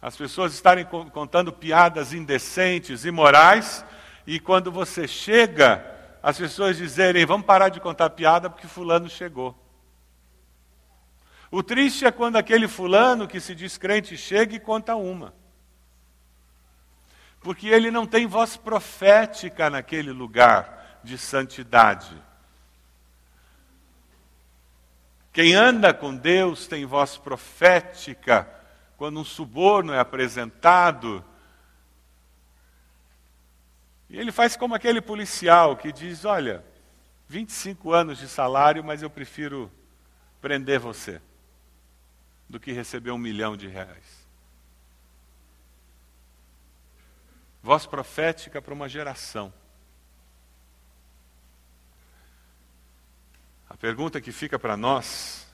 as 0.00 0.16
pessoas 0.16 0.54
estarem 0.54 0.86
contando 0.86 1.52
piadas 1.52 2.14
indecentes, 2.14 3.04
imorais, 3.04 3.84
e 4.26 4.40
quando 4.40 4.72
você 4.72 5.06
chega 5.06 5.91
as 6.22 6.38
pessoas 6.38 6.76
dizerem: 6.76 7.26
vamos 7.26 7.46
parar 7.46 7.68
de 7.68 7.80
contar 7.80 8.10
piada 8.10 8.48
porque 8.48 8.68
Fulano 8.68 9.08
chegou. 9.08 9.58
O 11.50 11.62
triste 11.62 12.06
é 12.06 12.12
quando 12.12 12.36
aquele 12.36 12.68
Fulano 12.68 13.28
que 13.28 13.40
se 13.40 13.54
diz 13.54 13.76
crente 13.76 14.16
chega 14.16 14.54
e 14.54 14.60
conta 14.60 14.94
uma. 14.94 15.34
Porque 17.40 17.66
ele 17.66 17.90
não 17.90 18.06
tem 18.06 18.26
voz 18.26 18.56
profética 18.56 19.68
naquele 19.68 20.12
lugar 20.12 21.00
de 21.02 21.18
santidade. 21.18 22.16
Quem 25.32 25.54
anda 25.54 25.92
com 25.92 26.14
Deus 26.14 26.66
tem 26.66 26.86
voz 26.86 27.16
profética 27.16 28.48
quando 28.96 29.18
um 29.18 29.24
suborno 29.24 29.92
é 29.92 29.98
apresentado 29.98 31.24
e 34.12 34.18
ele 34.18 34.30
faz 34.30 34.54
como 34.54 34.74
aquele 34.74 35.00
policial 35.00 35.74
que 35.74 35.90
diz: 35.90 36.26
Olha, 36.26 36.62
25 37.28 37.92
anos 37.92 38.18
de 38.18 38.28
salário, 38.28 38.84
mas 38.84 39.00
eu 39.00 39.08
prefiro 39.08 39.72
prender 40.38 40.78
você 40.78 41.20
do 42.46 42.60
que 42.60 42.72
receber 42.72 43.10
um 43.10 43.16
milhão 43.16 43.56
de 43.56 43.66
reais. 43.66 44.22
Voz 47.62 47.86
profética 47.86 48.60
para 48.60 48.74
uma 48.74 48.86
geração. 48.86 49.50
A 53.66 53.78
pergunta 53.78 54.20
que 54.20 54.30
fica 54.30 54.58
para 54.58 54.76
nós: 54.76 55.50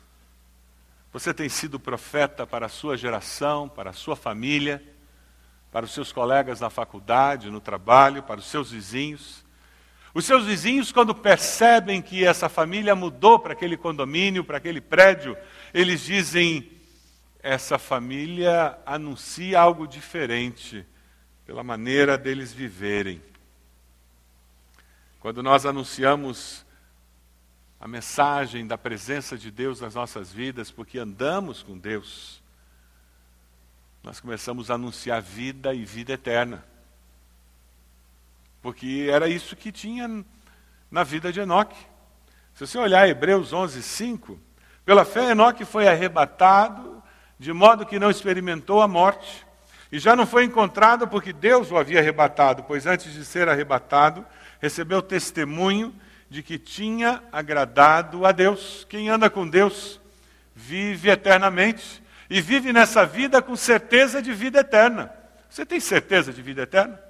você 1.13 1.33
tem 1.33 1.49
sido 1.49 1.79
profeta 1.79 2.45
para 2.45 2.67
a 2.67 2.69
sua 2.69 2.97
geração, 2.97 3.69
para 3.69 3.91
a 3.91 3.93
sua 3.93 4.17
família? 4.17 4.83
Para 5.71 5.85
os 5.85 5.93
seus 5.93 6.13
colegas 6.13 6.61
na 6.61 6.71
faculdade, 6.71 7.51
no 7.51 7.61
trabalho, 7.61 8.23
para 8.23 8.41
os 8.41 8.47
seus 8.47 8.71
vizinhos. 8.71 9.45
Os 10.15 10.25
seus 10.25 10.47
vizinhos, 10.47 10.91
quando 10.91 11.15
percebem 11.15 12.01
que 12.01 12.25
essa 12.25 12.49
família 12.49 12.95
mudou 12.95 13.39
para 13.39 13.53
aquele 13.53 13.77
condomínio, 13.77 14.43
para 14.43 14.57
aquele 14.57 14.81
prédio, 14.81 15.37
eles 15.73 16.01
dizem: 16.01 16.71
essa 17.41 17.79
família 17.79 18.79
anuncia 18.85 19.61
algo 19.61 19.87
diferente 19.87 20.85
pela 21.47 21.63
maneira 21.63 22.19
deles 22.19 22.53
viverem. 22.53 23.23
Quando 25.21 25.43
nós 25.43 25.67
anunciamos 25.67 26.65
a 27.81 27.87
mensagem 27.87 28.67
da 28.67 28.77
presença 28.77 29.37
de 29.37 29.51
Deus 29.51 29.81
nas 29.81 29.95
nossas 29.95 30.33
vidas, 30.33 30.71
porque 30.71 30.99
andamos 30.99 31.63
com 31.63 31.79
Deus, 31.79 32.43
nós 34.09 34.21
começamos 34.21 34.71
a 34.71 34.75
anunciar 34.75 35.21
vida 35.21 35.75
e 35.75 35.85
vida 35.85 36.15
eterna. 36.15 36.65
Porque 38.63 39.07
era 39.13 39.29
isso 39.29 39.55
que 39.55 39.71
tinha 39.71 40.25
na 40.91 41.05
vida 41.05 41.31
de 41.31 41.41
Enoque. 41.41 41.77
Se 42.55 42.67
você 42.67 42.79
olhar 42.79 43.07
Hebreus 43.07 43.53
11, 43.53 43.83
5, 43.83 44.41
pela 44.83 45.05
fé 45.05 45.33
Enoque 45.33 45.63
foi 45.67 45.87
arrebatado, 45.87 47.03
de 47.39 47.53
modo 47.53 47.85
que 47.85 47.99
não 47.99 48.11
experimentou 48.11 48.81
a 48.81 48.89
morte. 48.89 49.47
E 49.93 49.99
já 49.99 50.17
não 50.17 50.27
foi 50.27 50.45
encontrado 50.45 51.07
porque 51.07 51.31
Deus 51.31 51.71
o 51.71 51.77
havia 51.77 52.01
arrebatado, 52.01 52.63
pois 52.63 52.87
antes 52.87 53.13
de 53.13 53.27
ser 53.27 53.47
arrebatado, 53.47 54.25
recebeu 54.59 55.03
testemunho 55.03 55.95
de 56.31 56.43
que 56.43 56.59
tinha 56.59 57.23
agradado 57.31 58.25
a 58.25 58.33
Deus. 58.33 58.87
Quem 58.89 59.11
anda 59.11 59.29
com 59.29 59.47
Deus 59.47 60.01
vive 60.55 61.11
eternamente 61.11 62.03
e 62.31 62.41
vive 62.41 62.73
nessa 62.73 63.07
vida 63.07 63.41
com 63.41 63.57
certeza 63.57 64.21
de 64.21 64.33
vida 64.33 64.61
eterna. 64.61 65.13
Você 65.49 65.65
tem 65.65 65.81
certeza 65.81 66.33
de 66.33 66.43
vida 66.43 66.63
eterna? 66.63 67.01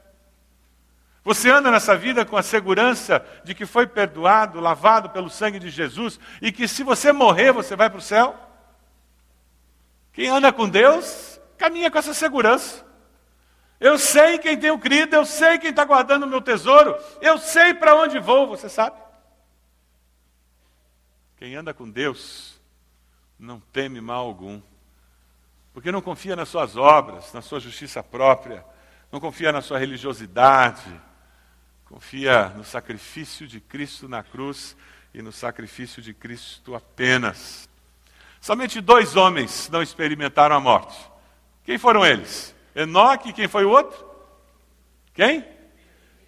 Você 1.24 1.50
anda 1.50 1.70
nessa 1.70 1.96
vida 1.96 2.24
com 2.24 2.36
a 2.36 2.42
segurança 2.42 3.24
de 3.44 3.54
que 3.54 3.66
foi 3.66 3.86
perdoado, 3.86 4.60
lavado 4.60 5.10
pelo 5.10 5.28
sangue 5.28 5.58
de 5.58 5.68
Jesus 5.68 6.18
e 6.40 6.50
que 6.52 6.66
se 6.66 6.82
você 6.82 7.12
morrer, 7.12 7.52
você 7.52 7.76
vai 7.76 7.90
para 7.90 7.98
o 7.98 8.02
céu? 8.02 8.34
Quem 10.12 10.28
anda 10.28 10.52
com 10.52 10.68
Deus, 10.68 11.40
caminha 11.56 11.90
com 11.90 11.98
essa 11.98 12.14
segurança. 12.14 12.86
Eu 13.80 13.98
sei 13.98 14.38
quem 14.38 14.58
tenho 14.58 14.78
crido, 14.78 15.14
eu 15.14 15.24
sei 15.24 15.58
quem 15.58 15.70
está 15.70 15.84
guardando 15.84 16.24
o 16.24 16.26
meu 16.26 16.40
tesouro, 16.40 16.96
eu 17.20 17.38
sei 17.38 17.74
para 17.74 17.94
onde 17.94 18.18
vou, 18.18 18.48
você 18.48 18.68
sabe? 18.68 18.96
Quem 21.36 21.54
anda 21.54 21.72
com 21.72 21.88
Deus 21.88 22.60
não 23.38 23.60
teme 23.60 24.00
mal 24.00 24.26
algum 24.26 24.60
porque 25.78 25.92
não 25.92 26.02
confia 26.02 26.34
nas 26.34 26.48
suas 26.48 26.76
obras, 26.76 27.32
na 27.32 27.40
sua 27.40 27.60
justiça 27.60 28.02
própria, 28.02 28.64
não 29.12 29.20
confia 29.20 29.52
na 29.52 29.62
sua 29.62 29.78
religiosidade, 29.78 30.90
confia 31.84 32.48
no 32.48 32.64
sacrifício 32.64 33.46
de 33.46 33.60
Cristo 33.60 34.08
na 34.08 34.20
cruz 34.20 34.76
e 35.14 35.22
no 35.22 35.30
sacrifício 35.30 36.02
de 36.02 36.12
Cristo 36.12 36.74
apenas. 36.74 37.70
Somente 38.40 38.80
dois 38.80 39.14
homens 39.14 39.70
não 39.70 39.80
experimentaram 39.80 40.56
a 40.56 40.58
morte. 40.58 40.98
Quem 41.62 41.78
foram 41.78 42.04
eles? 42.04 42.52
Enoque, 42.74 43.32
quem 43.32 43.46
foi 43.46 43.64
o 43.64 43.70
outro? 43.70 44.04
Quem? 45.14 45.46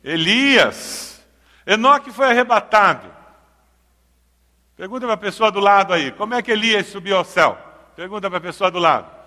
Elias. 0.05 1.27
Enoque 1.67 2.13
foi 2.13 2.27
arrebatado. 2.27 3.13
Pergunta 4.77 5.07
para 5.07 5.15
a 5.15 5.17
pessoa 5.17 5.51
do 5.51 5.59
lado 5.59 5.93
aí, 5.93 6.13
como 6.13 6.35
é 6.35 6.41
que 6.41 6.53
Elias 6.53 6.87
subiu 6.87 7.17
ao 7.17 7.25
céu? 7.25 7.59
Pergunta 7.97 8.31
para 8.31 8.39
a 8.39 8.43
pessoa 8.43 8.71
do 8.71 8.79
lado. 8.79 9.19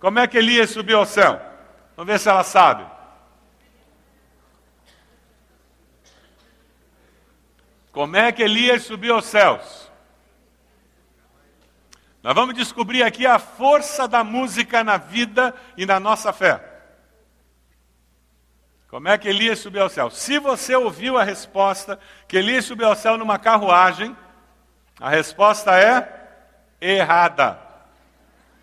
Como 0.00 0.18
é 0.18 0.26
que 0.26 0.38
Elias 0.38 0.70
subiu 0.70 0.98
ao 0.98 1.06
céu? 1.06 1.40
Vamos 1.94 2.10
ver 2.10 2.18
se 2.18 2.28
ela 2.28 2.42
sabe. 2.42 2.86
Como 7.92 8.16
é 8.16 8.32
que 8.32 8.42
Elias 8.42 8.82
subiu 8.84 9.14
aos 9.14 9.26
céus? 9.26 9.90
Nós 12.22 12.34
vamos 12.34 12.54
descobrir 12.54 13.02
aqui 13.02 13.26
a 13.26 13.38
força 13.38 14.08
da 14.08 14.24
música 14.24 14.82
na 14.82 14.96
vida 14.96 15.54
e 15.76 15.84
na 15.84 16.00
nossa 16.00 16.32
fé. 16.32 16.64
Como 18.88 19.08
é 19.08 19.18
que 19.18 19.28
Elias 19.28 19.58
subiu 19.58 19.82
ao 19.82 19.88
céu? 19.88 20.10
Se 20.10 20.38
você 20.38 20.74
ouviu 20.74 21.18
a 21.18 21.24
resposta 21.24 22.00
que 22.26 22.38
Elias 22.38 22.64
subiu 22.64 22.88
ao 22.88 22.96
céu 22.96 23.18
numa 23.18 23.38
carruagem, 23.38 24.16
a 24.98 25.10
resposta 25.10 25.78
é 25.78 26.08
errada. 26.80 27.69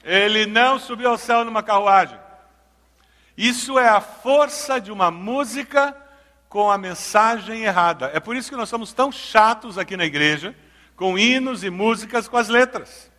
Ele 0.07 0.45
não 0.45 0.79
subiu 0.79 1.09
ao 1.09 1.17
céu 1.17 1.43
numa 1.43 1.61
carruagem. 1.61 2.17
Isso 3.35 3.77
é 3.77 3.89
a 3.89 3.99
força 3.99 4.79
de 4.79 4.89
uma 4.89 5.11
música 5.11 5.93
com 6.47 6.71
a 6.71 6.77
mensagem 6.77 7.63
errada. 7.63 8.09
É 8.13 8.19
por 8.21 8.33
isso 8.33 8.49
que 8.49 8.55
nós 8.55 8.69
somos 8.69 8.93
tão 8.93 9.11
chatos 9.11 9.77
aqui 9.77 9.97
na 9.97 10.05
igreja, 10.05 10.55
com 10.95 11.19
hinos 11.19 11.61
e 11.61 11.69
músicas 11.69 12.25
com 12.25 12.37
as 12.37 12.47
letras. 12.47 13.11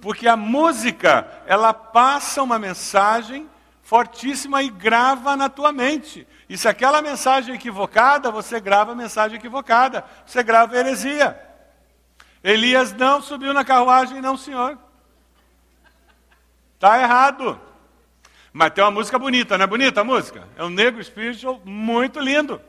Porque 0.00 0.28
a 0.28 0.36
música, 0.36 1.26
ela 1.44 1.74
passa 1.74 2.40
uma 2.40 2.56
mensagem 2.56 3.50
fortíssima 3.82 4.62
e 4.62 4.68
grava 4.68 5.34
na 5.34 5.48
tua 5.48 5.72
mente. 5.72 6.24
E 6.48 6.56
se 6.56 6.68
aquela 6.68 7.02
mensagem 7.02 7.56
equivocada, 7.56 8.30
você 8.30 8.60
grava 8.60 8.92
a 8.92 8.94
mensagem 8.94 9.36
equivocada. 9.36 10.04
Você 10.24 10.40
grava 10.40 10.76
a 10.76 10.78
heresia. 10.78 11.36
Elias 12.44 12.92
não 12.92 13.20
subiu 13.20 13.52
na 13.52 13.64
carruagem, 13.64 14.20
não, 14.20 14.36
senhor. 14.36 14.78
Está 16.78 17.02
errado. 17.02 17.60
Mas 18.52 18.70
tem 18.70 18.84
uma 18.84 18.92
música 18.92 19.18
bonita, 19.18 19.58
não 19.58 19.64
é 19.64 19.66
bonita 19.66 20.00
a 20.00 20.04
música? 20.04 20.46
É 20.56 20.62
um 20.62 20.70
negro 20.70 21.02
spiritual 21.02 21.60
muito 21.64 22.20
lindo. 22.20 22.60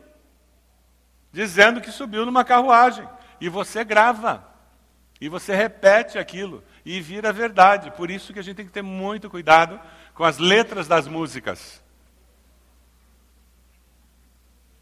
Dizendo 1.31 1.79
que 1.79 1.91
subiu 1.91 2.25
numa 2.25 2.43
carruagem. 2.43 3.07
E 3.39 3.47
você 3.47 3.83
grava. 3.83 4.43
E 5.21 5.29
você 5.29 5.53
repete 5.53 6.17
aquilo. 6.17 6.63
E 6.83 6.99
vira 6.99 7.31
verdade. 7.31 7.91
Por 7.91 8.09
isso 8.09 8.33
que 8.33 8.39
a 8.39 8.41
gente 8.41 8.55
tem 8.55 8.65
que 8.65 8.71
ter 8.71 8.81
muito 8.81 9.29
cuidado 9.29 9.79
com 10.15 10.23
as 10.23 10.39
letras 10.39 10.87
das 10.87 11.07
músicas. 11.07 11.79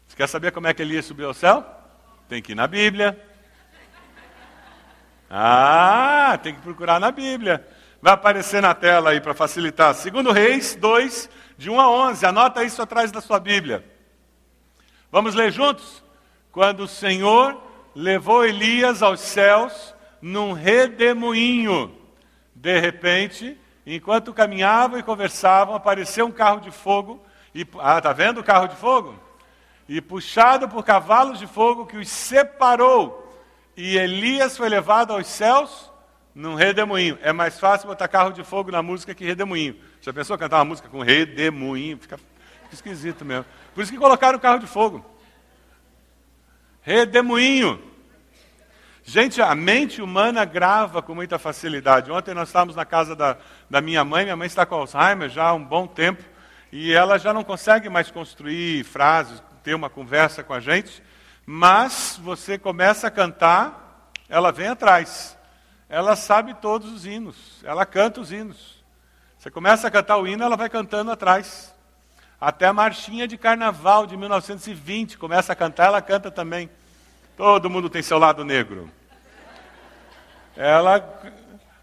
Você 0.06 0.16
quer 0.16 0.26
saber 0.26 0.52
como 0.52 0.66
é 0.66 0.72
que 0.72 0.80
Elias 0.80 1.04
subiu 1.04 1.28
ao 1.28 1.34
céu? 1.34 1.66
Tem 2.30 2.40
que 2.40 2.52
ir 2.52 2.54
na 2.54 2.66
Bíblia. 2.66 3.22
Ah, 5.30 6.38
tem 6.42 6.54
que 6.54 6.62
procurar 6.62 6.98
na 6.98 7.10
Bíblia. 7.10 7.66
Vai 8.00 8.12
aparecer 8.12 8.62
na 8.62 8.74
tela 8.74 9.10
aí 9.10 9.20
para 9.20 9.34
facilitar. 9.34 9.92
Segundo 9.92 10.30
Reis 10.30 10.76
2, 10.76 11.28
de 11.56 11.68
1 11.68 11.80
a 11.80 11.90
11. 11.90 12.26
Anota 12.26 12.62
isso 12.62 12.80
atrás 12.80 13.10
da 13.10 13.20
sua 13.20 13.40
Bíblia. 13.40 13.84
Vamos 15.10 15.34
ler 15.34 15.50
juntos? 15.50 16.04
Quando 16.52 16.84
o 16.84 16.88
Senhor 16.88 17.60
levou 17.94 18.46
Elias 18.46 19.02
aos 19.02 19.20
céus 19.20 19.94
num 20.22 20.52
redemoinho. 20.52 21.92
De 22.54 22.78
repente, 22.78 23.58
enquanto 23.84 24.32
caminhavam 24.32 24.98
e 24.98 25.02
conversavam, 25.02 25.74
apareceu 25.74 26.26
um 26.26 26.32
carro 26.32 26.60
de 26.60 26.70
fogo. 26.70 27.20
E, 27.52 27.66
ah, 27.80 28.00
tá 28.00 28.12
vendo 28.12 28.38
o 28.38 28.44
carro 28.44 28.68
de 28.68 28.76
fogo? 28.76 29.18
E 29.88 30.00
puxado 30.00 30.68
por 30.68 30.84
cavalos 30.84 31.40
de 31.40 31.48
fogo 31.48 31.86
que 31.86 31.96
os 31.96 32.08
separou. 32.08 33.28
E 33.76 33.98
Elias 33.98 34.56
foi 34.56 34.68
levado 34.68 35.12
aos 35.12 35.26
céus 35.26 35.90
num 36.38 36.54
redemoinho. 36.54 37.18
É 37.20 37.32
mais 37.32 37.58
fácil 37.58 37.88
botar 37.88 38.06
carro 38.06 38.32
de 38.32 38.44
fogo 38.44 38.70
na 38.70 38.80
música 38.80 39.12
que 39.12 39.24
redemoinho. 39.24 39.76
Já 40.00 40.12
pensou 40.12 40.38
cantar 40.38 40.58
uma 40.58 40.66
música 40.66 40.88
com 40.88 41.02
redemoinho? 41.02 41.98
Fica, 41.98 42.16
fica 42.16 42.74
esquisito 42.74 43.24
mesmo. 43.24 43.44
Por 43.74 43.82
isso 43.82 43.90
que 43.90 43.98
colocaram 43.98 44.38
carro 44.38 44.60
de 44.60 44.66
fogo. 44.68 45.04
Redemoinho. 46.80 47.82
Gente, 49.02 49.42
a 49.42 49.52
mente 49.52 50.00
humana 50.00 50.44
grava 50.44 51.02
com 51.02 51.12
muita 51.12 51.40
facilidade. 51.40 52.12
Ontem 52.12 52.34
nós 52.34 52.50
estávamos 52.50 52.76
na 52.76 52.84
casa 52.84 53.16
da, 53.16 53.36
da 53.68 53.80
minha 53.80 54.04
mãe, 54.04 54.22
minha 54.22 54.36
mãe 54.36 54.46
está 54.46 54.64
com 54.64 54.76
Alzheimer 54.76 55.28
já 55.28 55.48
há 55.48 55.54
um 55.54 55.64
bom 55.64 55.88
tempo, 55.88 56.22
e 56.70 56.92
ela 56.92 57.18
já 57.18 57.32
não 57.32 57.42
consegue 57.42 57.88
mais 57.88 58.12
construir 58.12 58.84
frases, 58.84 59.42
ter 59.64 59.74
uma 59.74 59.90
conversa 59.90 60.44
com 60.44 60.54
a 60.54 60.60
gente, 60.60 61.02
mas 61.44 62.20
você 62.22 62.56
começa 62.56 63.08
a 63.08 63.10
cantar, 63.10 64.12
ela 64.28 64.52
vem 64.52 64.68
atrás 64.68 65.37
ela 65.88 66.14
sabe 66.14 66.52
todos 66.54 66.92
os 66.92 67.06
hinos, 67.06 67.36
ela 67.64 67.86
canta 67.86 68.20
os 68.20 68.30
hinos. 68.30 68.84
Você 69.38 69.50
começa 69.50 69.88
a 69.88 69.90
cantar 69.90 70.18
o 70.18 70.26
hino, 70.26 70.44
ela 70.44 70.56
vai 70.56 70.68
cantando 70.68 71.10
atrás. 71.10 71.74
Até 72.40 72.66
a 72.66 72.72
marchinha 72.72 73.26
de 73.26 73.38
carnaval 73.38 74.06
de 74.06 74.16
1920 74.16 75.16
começa 75.16 75.52
a 75.52 75.56
cantar, 75.56 75.86
ela 75.86 76.02
canta 76.02 76.30
também. 76.30 76.68
Todo 77.36 77.70
mundo 77.70 77.88
tem 77.88 78.02
seu 78.02 78.18
lado 78.18 78.44
negro. 78.44 78.90
Ela, 80.56 80.96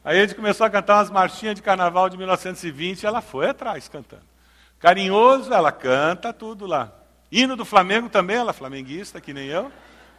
aí 0.04 0.20
a 0.20 0.22
gente 0.22 0.36
começou 0.36 0.68
a 0.68 0.70
cantar 0.70 0.98
umas 0.98 1.10
marchinhas 1.10 1.56
de 1.56 1.63
carnaval 1.63 2.08
de 2.08 2.18
1920, 2.18 3.06
ela 3.06 3.22
foi 3.22 3.50
atrás 3.50 3.88
cantando. 3.88 4.24
Carinhoso, 4.80 5.52
ela 5.52 5.72
canta 5.72 6.32
tudo 6.32 6.68
lá. 6.68 6.91
Hino 7.32 7.56
do 7.56 7.65
Flamengo 7.65 8.08
também, 8.08 8.36
ela 8.36 8.52
é 8.52 8.54
flamenguista, 8.54 9.20
que 9.20 9.34
nem 9.34 9.48
eu. 9.48 9.72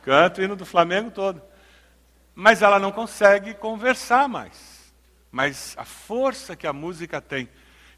Canta 0.03 0.41
o 0.41 0.45
hino 0.45 0.57
do 0.57 0.67
Flamengo 0.67 1.11
todo 1.11 1.41
mas 2.37 2.61
ela 2.61 2.79
não 2.79 2.93
consegue 2.93 3.55
conversar 3.55 4.29
mais. 4.29 4.93
Mas 5.33 5.75
a 5.79 5.87
força 5.87 6.55
que 6.55 6.67
a 6.67 6.73
música 6.73 7.19
tem. 7.19 7.49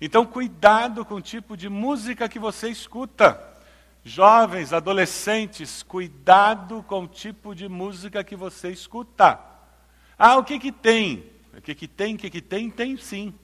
Então, 0.00 0.24
cuidado 0.24 1.04
com 1.04 1.16
o 1.16 1.20
tipo 1.20 1.56
de 1.56 1.68
música 1.68 2.28
que 2.28 2.38
você 2.38 2.68
escuta. 2.68 3.42
Jovens, 4.04 4.72
adolescentes, 4.72 5.82
cuidado 5.82 6.84
com 6.84 7.02
o 7.02 7.08
tipo 7.08 7.52
de 7.52 7.68
música 7.68 8.22
que 8.22 8.36
você 8.36 8.70
escuta. 8.70 9.40
Ah, 10.16 10.36
o 10.36 10.44
que 10.44 10.60
que 10.60 10.70
tem? 10.70 11.26
O 11.52 11.60
que 11.60 11.74
que 11.74 11.88
tem? 11.88 12.14
O 12.14 12.18
que 12.18 12.30
que 12.30 12.40
tem? 12.40 12.70
Tem 12.70 12.96
sim. 12.96 13.34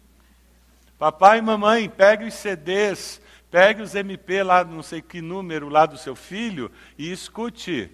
Papai 0.96 1.38
e 1.38 1.42
mamãe, 1.42 1.88
pegue 1.88 2.24
os 2.24 2.35
CDs, 2.35 3.20
pegue 3.50 3.83
os 3.83 3.96
MP 3.96 4.44
lá, 4.44 4.62
não 4.62 4.83
sei 4.83 5.02
que 5.02 5.20
número 5.20 5.68
lá 5.68 5.87
do 5.87 5.98
seu 5.98 6.14
filho 6.14 6.70
e 6.96 7.11
escute. 7.11 7.90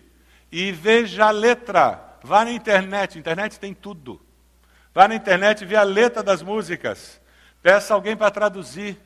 E 0.53 0.71
veja 0.71 1.27
a 1.27 1.31
letra. 1.31 2.10
Vá 2.23 2.45
na 2.45 2.53
internet, 2.53 3.19
internet 3.19 3.59
tem 3.59 3.75
tudo. 3.75 4.21
Vá 4.95 5.09
na 5.09 5.15
internet 5.15 5.63
e 5.63 5.67
vê 5.67 5.77
a 5.77 5.83
letra 5.83 6.23
das 6.23 6.43
músicas. 6.43 7.21
Peça 7.63 7.95
alguém 7.95 8.17
para 8.17 8.31
traduzir. 8.31 9.01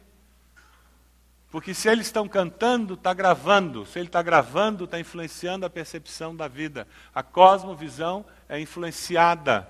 Porque 1.50 1.72
se 1.72 1.88
eles 1.88 2.06
estão 2.06 2.26
cantando, 2.26 2.94
está 2.94 3.14
gravando. 3.14 3.86
Se 3.86 3.98
ele 3.98 4.08
está 4.08 4.22
gravando, 4.22 4.84
está 4.84 4.98
influenciando 4.98 5.64
a 5.64 5.70
percepção 5.70 6.34
da 6.34 6.48
vida. 6.48 6.86
A 7.14 7.22
cosmovisão 7.22 8.24
é 8.48 8.58
influenciada. 8.58 9.68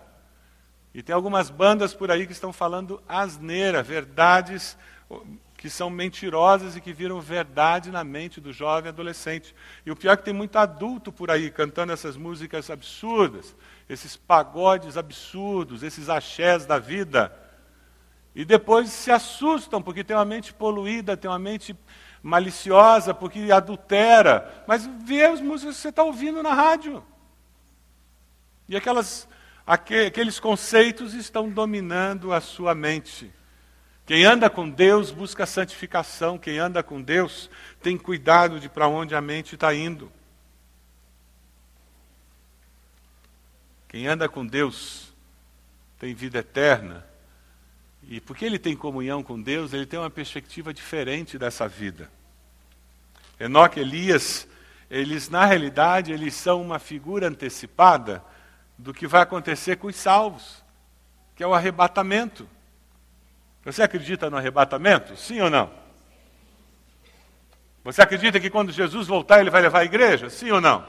E 0.94 1.02
tem 1.02 1.14
algumas 1.14 1.50
bandas 1.50 1.92
por 1.92 2.10
aí 2.10 2.26
que 2.26 2.32
estão 2.32 2.52
falando 2.52 3.02
asneira, 3.08 3.82
verdades 3.82 4.78
que 5.64 5.70
são 5.70 5.88
mentirosas 5.88 6.76
e 6.76 6.80
que 6.82 6.92
viram 6.92 7.18
verdade 7.22 7.90
na 7.90 8.04
mente 8.04 8.38
do 8.38 8.52
jovem 8.52 8.90
adolescente. 8.90 9.54
E 9.86 9.90
o 9.90 9.96
pior 9.96 10.12
é 10.12 10.16
que 10.18 10.22
tem 10.22 10.34
muito 10.34 10.58
adulto 10.58 11.10
por 11.10 11.30
aí 11.30 11.50
cantando 11.50 11.90
essas 11.90 12.18
músicas 12.18 12.68
absurdas, 12.68 13.56
esses 13.88 14.14
pagodes 14.14 14.98
absurdos, 14.98 15.82
esses 15.82 16.10
axés 16.10 16.66
da 16.66 16.78
vida. 16.78 17.34
E 18.34 18.44
depois 18.44 18.90
se 18.90 19.10
assustam 19.10 19.80
porque 19.80 20.04
tem 20.04 20.14
uma 20.14 20.26
mente 20.26 20.52
poluída, 20.52 21.16
tem 21.16 21.30
uma 21.30 21.38
mente 21.38 21.74
maliciosa, 22.22 23.14
porque 23.14 23.50
adultera. 23.50 24.64
Mas 24.68 24.86
vê 25.02 25.24
as 25.24 25.40
músicas 25.40 25.76
que 25.76 25.80
você 25.80 25.88
está 25.88 26.02
ouvindo 26.02 26.42
na 26.42 26.52
rádio. 26.52 27.02
E 28.68 28.76
aquelas, 28.76 29.26
aqueles 29.66 30.38
conceitos 30.38 31.14
estão 31.14 31.48
dominando 31.48 32.34
a 32.34 32.40
sua 32.42 32.74
mente. 32.74 33.32
Quem 34.06 34.24
anda 34.24 34.50
com 34.50 34.68
Deus 34.68 35.10
busca 35.10 35.46
santificação, 35.46 36.36
quem 36.36 36.58
anda 36.58 36.82
com 36.82 37.00
Deus 37.00 37.48
tem 37.82 37.96
cuidado 37.96 38.60
de 38.60 38.68
para 38.68 38.86
onde 38.86 39.14
a 39.14 39.20
mente 39.20 39.54
está 39.54 39.74
indo. 39.74 40.12
Quem 43.88 44.06
anda 44.06 44.28
com 44.28 44.44
Deus 44.44 45.14
tem 45.98 46.14
vida 46.14 46.40
eterna. 46.40 47.06
E 48.02 48.20
porque 48.20 48.44
ele 48.44 48.58
tem 48.58 48.76
comunhão 48.76 49.22
com 49.22 49.40
Deus, 49.40 49.72
ele 49.72 49.86
tem 49.86 49.98
uma 49.98 50.10
perspectiva 50.10 50.74
diferente 50.74 51.38
dessa 51.38 51.66
vida. 51.66 52.10
Enoque 53.40 53.80
e 53.80 53.82
Elias, 53.82 54.46
eles 54.90 55.30
na 55.30 55.46
realidade, 55.46 56.12
eles 56.12 56.34
são 56.34 56.60
uma 56.60 56.78
figura 56.78 57.28
antecipada 57.28 58.22
do 58.76 58.92
que 58.92 59.06
vai 59.06 59.22
acontecer 59.22 59.76
com 59.76 59.86
os 59.86 59.96
salvos, 59.96 60.62
que 61.34 61.42
é 61.42 61.46
o 61.46 61.54
arrebatamento. 61.54 62.46
Você 63.64 63.82
acredita 63.82 64.28
no 64.28 64.36
arrebatamento? 64.36 65.16
Sim 65.16 65.40
ou 65.40 65.48
não? 65.48 65.72
Você 67.82 68.02
acredita 68.02 68.38
que 68.38 68.50
quando 68.50 68.70
Jesus 68.70 69.06
voltar, 69.06 69.40
ele 69.40 69.50
vai 69.50 69.62
levar 69.62 69.80
a 69.80 69.84
igreja? 69.84 70.28
Sim 70.28 70.50
ou 70.50 70.60
não? 70.60 70.86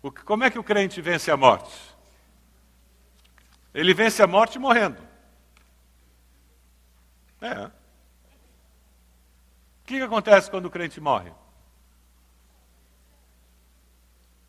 O, 0.00 0.10
como 0.12 0.44
é 0.44 0.50
que 0.50 0.58
o 0.58 0.64
crente 0.64 1.00
vence 1.00 1.30
a 1.30 1.36
morte? 1.36 1.76
Ele 3.74 3.92
vence 3.92 4.22
a 4.22 4.26
morte 4.26 4.58
morrendo. 4.58 5.00
É. 7.40 7.66
O 7.66 7.70
que, 9.86 9.96
que 9.96 10.02
acontece 10.02 10.50
quando 10.50 10.66
o 10.66 10.70
crente 10.70 11.00
morre? 11.00 11.32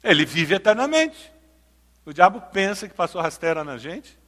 Ele 0.04 0.26
vive 0.26 0.56
eternamente. 0.56 1.32
O 2.06 2.14
diabo 2.14 2.42
pensa 2.42 2.88
que 2.88 2.94
passou 2.94 3.22
rasteira 3.22 3.64
na 3.64 3.78
gente 3.78 4.21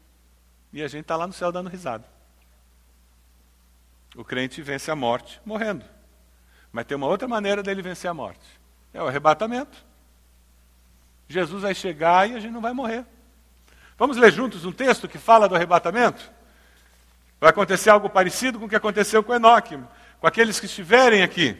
e 0.73 0.81
a 0.81 0.87
gente 0.87 1.03
está 1.03 1.15
lá 1.15 1.27
no 1.27 1.33
céu 1.33 1.51
dando 1.51 1.69
risada. 1.69 2.03
O 4.15 4.23
crente 4.23 4.61
vence 4.61 4.89
a 4.89 4.95
morte 4.95 5.39
morrendo. 5.45 5.85
Mas 6.71 6.85
tem 6.85 6.97
uma 6.97 7.07
outra 7.07 7.27
maneira 7.27 7.61
dele 7.61 7.81
vencer 7.81 8.09
a 8.09 8.13
morte: 8.13 8.45
é 8.93 9.01
o 9.01 9.07
arrebatamento. 9.07 9.85
Jesus 11.27 11.61
vai 11.61 11.73
chegar 11.73 12.29
e 12.29 12.35
a 12.35 12.39
gente 12.39 12.51
não 12.51 12.61
vai 12.61 12.73
morrer. 12.73 13.05
Vamos 13.97 14.17
ler 14.17 14.31
juntos 14.31 14.65
um 14.65 14.71
texto 14.71 15.07
que 15.07 15.17
fala 15.17 15.47
do 15.47 15.55
arrebatamento? 15.55 16.31
Vai 17.39 17.51
acontecer 17.51 17.89
algo 17.89 18.09
parecido 18.09 18.59
com 18.59 18.65
o 18.65 18.69
que 18.69 18.75
aconteceu 18.75 19.23
com 19.23 19.33
Enoque, 19.33 19.79
com 20.19 20.27
aqueles 20.27 20.59
que 20.59 20.65
estiverem 20.65 21.21
aqui. 21.21 21.57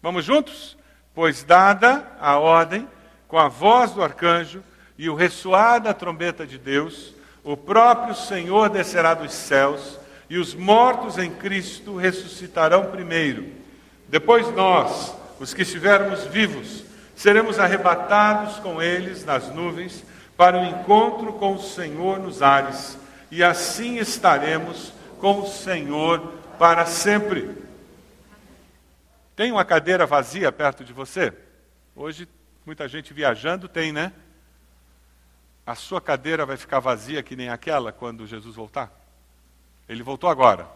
Vamos 0.00 0.24
juntos? 0.24 0.76
Pois 1.14 1.44
dada 1.44 2.16
a 2.20 2.38
ordem, 2.38 2.88
com 3.26 3.38
a 3.38 3.48
voz 3.48 3.92
do 3.92 4.02
arcanjo 4.02 4.62
e 4.96 5.08
o 5.08 5.14
ressoar 5.14 5.80
da 5.80 5.94
trombeta 5.94 6.46
de 6.46 6.58
Deus, 6.58 7.14
o 7.44 7.56
próprio 7.56 8.14
Senhor 8.14 8.70
descerá 8.70 9.12
dos 9.12 9.32
céus 9.32 9.98
e 10.30 10.38
os 10.38 10.54
mortos 10.54 11.18
em 11.18 11.30
Cristo 11.30 11.96
ressuscitarão 11.96 12.86
primeiro. 12.86 13.46
Depois 14.08 14.50
nós, 14.54 15.14
os 15.38 15.52
que 15.52 15.62
estivermos 15.62 16.24
vivos, 16.24 16.84
seremos 17.14 17.58
arrebatados 17.58 18.56
com 18.56 18.80
eles 18.80 19.24
nas 19.24 19.54
nuvens 19.54 20.02
para 20.36 20.58
o 20.58 20.64
encontro 20.64 21.34
com 21.34 21.54
o 21.54 21.62
Senhor 21.62 22.18
nos 22.18 22.42
ares, 22.42 22.98
e 23.30 23.44
assim 23.44 23.98
estaremos 23.98 24.92
com 25.20 25.40
o 25.40 25.46
Senhor 25.46 26.32
para 26.58 26.86
sempre. 26.86 27.56
Tem 29.36 29.52
uma 29.52 29.64
cadeira 29.64 30.06
vazia 30.06 30.50
perto 30.50 30.84
de 30.84 30.92
você? 30.92 31.32
Hoje, 31.94 32.28
muita 32.64 32.88
gente 32.88 33.12
viajando 33.12 33.68
tem, 33.68 33.92
né? 33.92 34.12
A 35.66 35.74
sua 35.74 36.00
cadeira 36.00 36.44
vai 36.44 36.56
ficar 36.56 36.78
vazia 36.78 37.22
que 37.22 37.34
nem 37.34 37.48
aquela 37.48 37.92
quando 37.92 38.26
Jesus 38.26 38.54
voltar? 38.54 38.92
Ele 39.88 40.02
voltou 40.02 40.28
agora. 40.28 40.68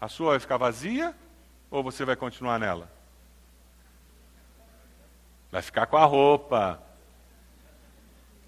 A 0.00 0.08
sua 0.08 0.30
vai 0.30 0.40
ficar 0.40 0.56
vazia 0.56 1.14
ou 1.70 1.82
você 1.82 2.04
vai 2.04 2.14
continuar 2.14 2.58
nela? 2.58 2.90
Vai 5.50 5.62
ficar 5.62 5.86
com 5.86 5.96
a 5.96 6.04
roupa. 6.04 6.82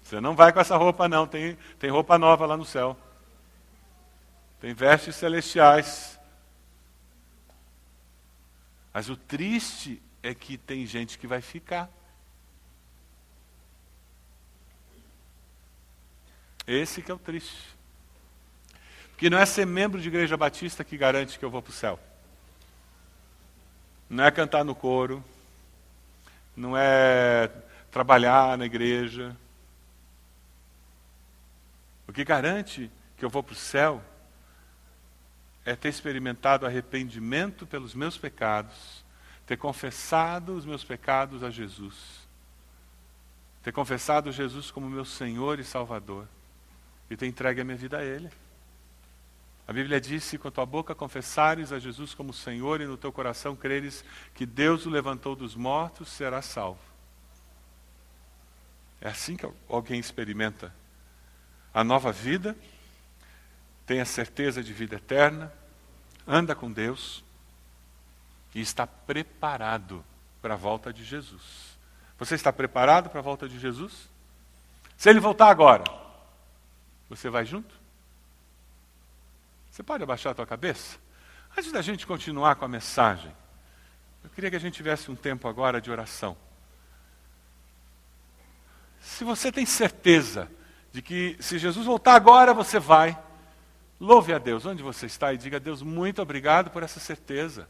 Você 0.03 0.21
não 0.21 0.35
vai 0.35 0.53
com 0.53 0.59
essa 0.59 0.77
roupa, 0.77 1.07
não. 1.07 1.25
Tem, 1.25 1.57
tem 1.79 1.89
roupa 1.89 2.17
nova 2.17 2.45
lá 2.45 2.55
no 2.55 2.65
céu. 2.65 2.95
Tem 4.59 4.73
vestes 4.73 5.15
celestiais. 5.15 6.19
Mas 8.93 9.09
o 9.09 9.17
triste 9.17 10.01
é 10.21 10.33
que 10.33 10.57
tem 10.57 10.85
gente 10.85 11.17
que 11.17 11.27
vai 11.27 11.41
ficar. 11.41 11.89
Esse 16.67 17.01
que 17.01 17.09
é 17.09 17.13
o 17.13 17.17
triste. 17.19 17.77
Porque 19.11 19.29
não 19.29 19.39
é 19.39 19.45
ser 19.45 19.65
membro 19.65 20.01
de 20.01 20.09
igreja 20.09 20.35
batista 20.35 20.83
que 20.83 20.97
garante 20.97 21.39
que 21.39 21.45
eu 21.45 21.49
vou 21.49 21.61
para 21.61 21.71
o 21.71 21.73
céu. 21.73 21.97
Não 24.09 24.25
é 24.25 24.29
cantar 24.29 24.65
no 24.65 24.75
coro. 24.75 25.23
Não 26.55 26.77
é 26.77 27.49
trabalhar 27.89 28.57
na 28.57 28.65
igreja. 28.65 29.35
O 32.05 32.11
que 32.11 32.25
garante 32.25 32.91
que 33.17 33.23
eu 33.23 33.29
vou 33.29 33.41
para 33.41 33.53
o 33.53 33.55
céu 33.55 34.03
é 35.65 35.75
ter 35.75 35.89
experimentado 35.89 36.65
arrependimento 36.65 37.65
pelos 37.65 37.93
meus 37.93 38.17
pecados, 38.17 39.03
ter 39.45 39.57
confessado 39.57 40.55
os 40.55 40.65
meus 40.65 40.83
pecados 40.83 41.43
a 41.43 41.49
Jesus, 41.49 41.95
ter 43.63 43.71
confessado 43.73 44.31
Jesus 44.31 44.71
como 44.71 44.89
meu 44.89 45.03
Senhor 45.03 45.59
e 45.59 45.63
Salvador 45.63 46.27
e 47.09 47.15
ter 47.15 47.27
entregue 47.27 47.61
a 47.61 47.63
minha 47.63 47.77
vida 47.77 47.97
a 47.97 48.03
Ele. 48.03 48.29
A 49.67 49.73
Bíblia 49.73 49.99
diz: 49.99 50.35
com 50.41 50.49
tua 50.49 50.65
boca 50.65 50.95
confessares 50.95 51.71
a 51.71 51.79
Jesus 51.79 52.13
como 52.13 52.31
Senhor 52.33 52.79
e 52.79 52.85
no 52.85 52.97
teu 52.97 53.11
coração 53.11 53.55
creres 53.55 54.03
que 54.33 54.45
Deus 54.45 54.85
o 54.85 54.89
levantou 54.89 55.35
dos 55.35 55.55
mortos, 55.55 56.07
serás 56.09 56.45
salvo. 56.45 56.79
É 59.01 59.09
assim 59.09 59.35
que 59.35 59.47
alguém 59.69 59.99
experimenta 59.99 60.73
a 61.73 61.83
nova 61.83 62.11
vida, 62.11 62.55
tem 63.85 63.99
a 63.99 64.05
certeza 64.05 64.63
de 64.63 64.73
vida 64.73 64.95
eterna, 64.95 65.53
anda 66.25 66.55
com 66.55 66.71
Deus 66.71 67.23
e 68.55 68.61
está 68.61 68.87
preparado 68.87 70.03
para 70.41 70.55
a 70.55 70.57
volta 70.57 70.91
de 70.91 71.03
Jesus. 71.03 71.77
Você 72.17 72.35
está 72.35 72.51
preparado 72.51 73.09
para 73.09 73.19
a 73.19 73.23
volta 73.23 73.47
de 73.47 73.59
Jesus? 73.59 74.09
Se 74.97 75.09
ele 75.09 75.19
voltar 75.19 75.49
agora, 75.49 75.83
você 77.09 77.29
vai 77.29 77.45
junto? 77.45 77.73
Você 79.71 79.83
pode 79.83 80.03
abaixar 80.03 80.31
a 80.31 80.35
tua 80.35 80.45
cabeça? 80.45 80.97
Antes 81.55 81.71
da 81.71 81.81
gente 81.81 82.05
continuar 82.05 82.55
com 82.55 82.65
a 82.65 82.67
mensagem, 82.67 83.31
eu 84.23 84.29
queria 84.29 84.49
que 84.49 84.55
a 84.55 84.59
gente 84.59 84.73
tivesse 84.73 85.09
um 85.09 85.15
tempo 85.15 85.47
agora 85.47 85.79
de 85.79 85.89
oração. 85.89 86.35
Se 88.99 89.23
você 89.23 89.51
tem 89.51 89.65
certeza 89.65 90.49
de 90.91 91.01
que 91.01 91.37
se 91.39 91.57
Jesus 91.57 91.85
voltar 91.85 92.15
agora, 92.15 92.53
você 92.53 92.79
vai, 92.79 93.17
louve 93.99 94.33
a 94.33 94.37
Deus 94.37 94.65
onde 94.65 94.83
você 94.83 95.05
está 95.05 95.33
e 95.33 95.37
diga 95.37 95.57
a 95.57 95.59
Deus 95.59 95.81
muito 95.81 96.21
obrigado 96.21 96.69
por 96.71 96.83
essa 96.83 96.99
certeza. 96.99 97.69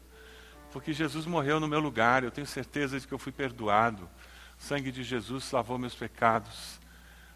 Porque 0.72 0.92
Jesus 0.92 1.26
morreu 1.26 1.60
no 1.60 1.68
meu 1.68 1.80
lugar, 1.80 2.24
eu 2.24 2.30
tenho 2.30 2.46
certeza 2.46 2.98
de 2.98 3.06
que 3.06 3.14
eu 3.14 3.18
fui 3.18 3.32
perdoado. 3.32 4.08
O 4.58 4.62
sangue 4.62 4.90
de 4.90 5.02
Jesus 5.02 5.50
lavou 5.52 5.78
meus 5.78 5.94
pecados. 5.94 6.80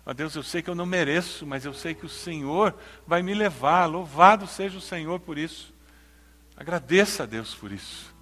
Ó 0.05 0.12
Deus, 0.12 0.35
eu 0.35 0.43
sei 0.43 0.62
que 0.62 0.69
eu 0.69 0.75
não 0.75 0.85
mereço, 0.85 1.47
mas 1.47 1.65
eu 1.65 1.73
sei 1.73 1.95
que 1.95 2.05
o 2.05 2.09
Senhor 2.09 2.75
vai 3.07 3.23
me 3.23 3.35
levar. 3.35 3.87
Louvado 3.87 4.47
seja 4.47 4.77
o 4.79 4.81
Senhor 4.81 5.21
por 5.21 5.38
isso. 5.38 5.73
Agradeça 6.57 7.23
a 7.23 7.27
Deus 7.27 7.55
por 7.55 7.71
isso. 7.71 8.12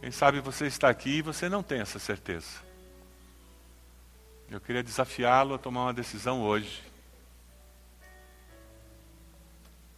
Quem 0.00 0.10
sabe 0.10 0.40
você 0.40 0.66
está 0.66 0.88
aqui 0.88 1.18
e 1.18 1.22
você 1.22 1.48
não 1.48 1.62
tem 1.62 1.80
essa 1.80 1.98
certeza. 1.98 2.64
Eu 4.48 4.60
queria 4.60 4.82
desafiá-lo 4.82 5.54
a 5.54 5.58
tomar 5.58 5.84
uma 5.84 5.94
decisão 5.94 6.40
hoje. 6.42 6.82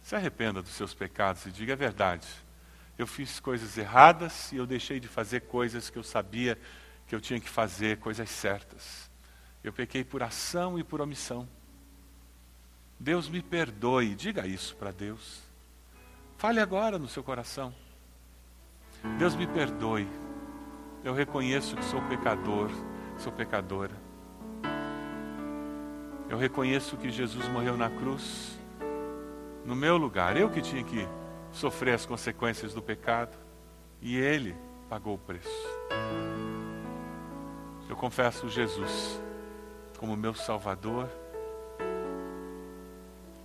Se 0.03 0.15
arrependa 0.15 0.61
dos 0.61 0.71
seus 0.71 0.93
pecados 0.93 1.45
e 1.45 1.51
diga 1.51 1.73
a 1.73 1.77
verdade. 1.77 2.27
Eu 2.97 3.07
fiz 3.07 3.39
coisas 3.39 3.77
erradas 3.77 4.51
e 4.51 4.57
eu 4.57 4.65
deixei 4.65 4.99
de 4.99 5.07
fazer 5.07 5.41
coisas 5.41 5.89
que 5.89 5.97
eu 5.97 6.03
sabia 6.03 6.55
que 6.55 6.61
eu 7.15 7.21
tinha 7.21 7.39
que 7.39 7.49
fazer 7.49 7.97
coisas 7.97 8.29
certas. 8.29 9.09
Eu 9.63 9.73
pequei 9.73 10.03
por 10.03 10.23
ação 10.23 10.77
e 10.77 10.83
por 10.83 11.01
omissão. 11.01 11.47
Deus 12.99 13.27
me 13.29 13.41
perdoe, 13.41 14.13
diga 14.13 14.45
isso 14.45 14.75
para 14.75 14.91
Deus. 14.91 15.41
Fale 16.37 16.59
agora 16.59 16.99
no 16.99 17.07
seu 17.07 17.23
coração. 17.23 17.73
Deus 19.17 19.35
me 19.35 19.47
perdoe. 19.47 20.07
Eu 21.03 21.13
reconheço 21.13 21.75
que 21.75 21.85
sou 21.85 22.01
pecador, 22.03 22.69
sou 23.17 23.31
pecadora. 23.31 23.95
Eu 26.29 26.37
reconheço 26.37 26.97
que 26.97 27.09
Jesus 27.09 27.47
morreu 27.47 27.75
na 27.75 27.89
cruz 27.89 28.59
no 29.65 29.75
meu 29.75 29.97
lugar. 29.97 30.37
Eu 30.37 30.49
que 30.49 30.61
tinha 30.61 30.83
que 30.83 31.07
sofrer 31.51 31.95
as 31.95 32.05
consequências 32.05 32.73
do 32.73 32.81
pecado 32.81 33.37
e 34.01 34.15
ele 34.15 34.55
pagou 34.89 35.15
o 35.15 35.17
preço 35.17 35.49
eu 37.89 37.95
confesso 37.95 38.47
Jesus 38.47 39.19
como 39.97 40.15
meu 40.15 40.33
Salvador, 40.33 41.09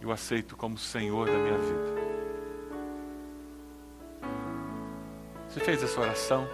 eu 0.00 0.12
aceito 0.12 0.54
como 0.54 0.78
Senhor 0.78 1.26
da 1.26 1.32
minha 1.32 1.58
vida. 1.58 1.94
Você 5.48 5.60
fez 5.60 5.82
essa 5.82 6.00
oração 6.00 6.46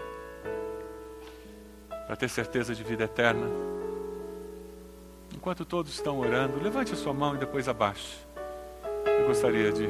para 2.07 2.16
ter 2.16 2.29
certeza 2.29 2.74
de 2.74 2.85
vida 2.85 3.05
eterna? 3.05 3.46
Enquanto 5.35 5.64
todos 5.64 5.92
estão 5.92 6.18
orando, 6.20 6.62
levante 6.62 6.92
a 6.92 6.96
sua 6.96 7.12
mão 7.12 7.35
e 7.35 7.38
depois 7.38 7.68
abaixe. 7.68 8.18
Eu 9.07 9.26
gostaria 9.26 9.72
de 9.72 9.88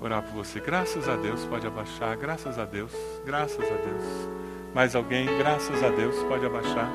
orar 0.00 0.22
por 0.22 0.32
você. 0.32 0.60
Graças 0.60 1.08
a 1.08 1.16
Deus, 1.16 1.44
pode 1.46 1.66
abaixar. 1.66 2.16
Graças 2.16 2.58
a 2.58 2.64
Deus, 2.64 2.92
graças 3.24 3.64
a 3.64 3.76
Deus. 3.76 4.51
Mais 4.74 4.96
alguém? 4.96 5.26
Graças 5.36 5.82
a 5.82 5.90
Deus. 5.90 6.16
Pode 6.24 6.46
abaixar. 6.46 6.88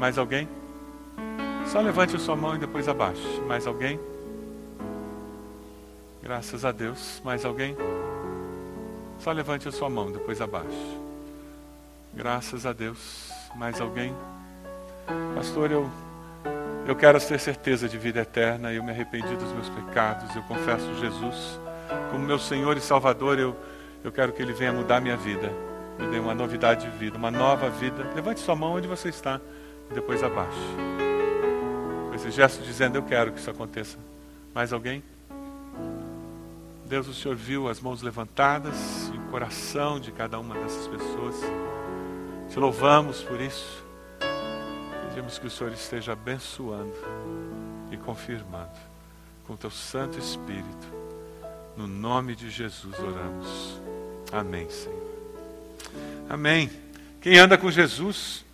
Mais 0.00 0.18
alguém? 0.18 0.48
Só 1.66 1.80
levante 1.80 2.16
a 2.16 2.18
sua 2.18 2.34
mão 2.34 2.56
e 2.56 2.58
depois 2.58 2.88
abaixe. 2.88 3.40
Mais 3.46 3.66
alguém? 3.66 4.00
Graças 6.22 6.64
a 6.64 6.72
Deus. 6.72 7.22
Mais 7.24 7.44
alguém? 7.44 7.76
Só 9.20 9.30
levante 9.30 9.68
a 9.68 9.72
sua 9.72 9.88
mão, 9.88 10.10
depois 10.10 10.40
abaixe. 10.40 10.98
Graças 12.12 12.66
a 12.66 12.72
Deus. 12.72 13.30
Mais 13.54 13.80
alguém? 13.80 14.12
Pastor, 15.36 15.70
eu, 15.70 15.88
eu 16.86 16.96
quero 16.96 17.20
ter 17.20 17.38
certeza 17.38 17.88
de 17.88 17.96
vida 17.96 18.20
eterna. 18.22 18.72
Eu 18.72 18.82
me 18.82 18.90
arrependi 18.90 19.36
dos 19.36 19.52
meus 19.52 19.68
pecados. 19.68 20.34
Eu 20.34 20.42
confesso 20.42 20.92
Jesus 20.96 21.60
como 22.10 22.26
meu 22.26 22.40
Senhor 22.40 22.76
e 22.76 22.80
Salvador. 22.80 23.38
Eu, 23.38 23.54
eu 24.02 24.10
quero 24.10 24.32
que 24.32 24.42
Ele 24.42 24.52
venha 24.52 24.72
mudar 24.72 25.00
minha 25.00 25.16
vida 25.16 25.73
me 25.98 26.06
dê 26.08 26.18
uma 26.18 26.34
novidade 26.34 26.90
de 26.90 26.96
vida, 26.96 27.16
uma 27.16 27.30
nova 27.30 27.70
vida. 27.70 28.10
Levante 28.14 28.40
sua 28.40 28.56
mão 28.56 28.74
onde 28.74 28.88
você 28.88 29.08
está. 29.08 29.40
e 29.90 29.94
depois 29.94 30.22
abaixe. 30.22 30.58
Com 32.08 32.14
esse 32.14 32.30
gesto 32.30 32.62
dizendo: 32.62 32.96
Eu 32.96 33.02
quero 33.02 33.32
que 33.32 33.38
isso 33.38 33.50
aconteça. 33.50 33.98
Mais 34.54 34.72
alguém? 34.72 35.02
Deus, 36.86 37.08
o 37.08 37.14
Senhor 37.14 37.36
viu 37.36 37.68
as 37.68 37.80
mãos 37.80 38.02
levantadas 38.02 39.10
e 39.12 39.16
o 39.16 39.22
coração 39.30 39.98
de 39.98 40.12
cada 40.12 40.38
uma 40.38 40.54
dessas 40.54 40.86
pessoas. 40.86 41.36
Te 42.50 42.58
louvamos 42.58 43.22
por 43.22 43.40
isso. 43.40 43.84
Pedimos 45.08 45.38
que 45.38 45.46
o 45.46 45.50
Senhor 45.50 45.72
esteja 45.72 46.12
abençoando 46.12 46.94
e 47.90 47.96
confirmando 47.96 48.94
com 49.46 49.56
teu 49.56 49.70
Santo 49.70 50.18
Espírito. 50.18 50.86
No 51.76 51.86
nome 51.86 52.36
de 52.36 52.50
Jesus 52.50 52.98
oramos. 52.98 53.80
Amém, 54.32 54.68
Senhor. 54.68 55.03
Amém. 56.28 56.70
Quem 57.20 57.38
anda 57.38 57.56
com 57.56 57.70
Jesus, 57.70 58.44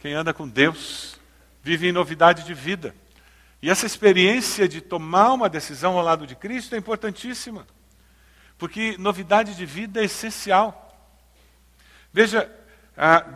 quem 0.00 0.12
anda 0.12 0.34
com 0.34 0.48
Deus, 0.48 1.18
vive 1.62 1.88
em 1.88 1.92
novidade 1.92 2.44
de 2.44 2.54
vida. 2.54 2.94
E 3.60 3.70
essa 3.70 3.86
experiência 3.86 4.68
de 4.68 4.80
tomar 4.80 5.32
uma 5.32 5.48
decisão 5.48 5.96
ao 5.96 6.04
lado 6.04 6.26
de 6.26 6.36
Cristo 6.36 6.74
é 6.74 6.78
importantíssima. 6.78 7.66
Porque 8.56 8.96
novidade 8.98 9.54
de 9.54 9.66
vida 9.66 10.00
é 10.00 10.04
essencial. 10.04 10.84
Veja, 12.12 12.50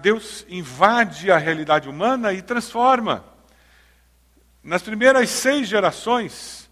Deus 0.01 0.45
invade 0.49 1.31
a 1.31 1.38
realidade 1.38 1.88
humana 1.88 2.33
e 2.33 2.43
transforma. 2.43 3.25
Nas 4.62 4.83
primeiras 4.83 5.29
seis 5.31 5.69
gerações, 5.69 6.69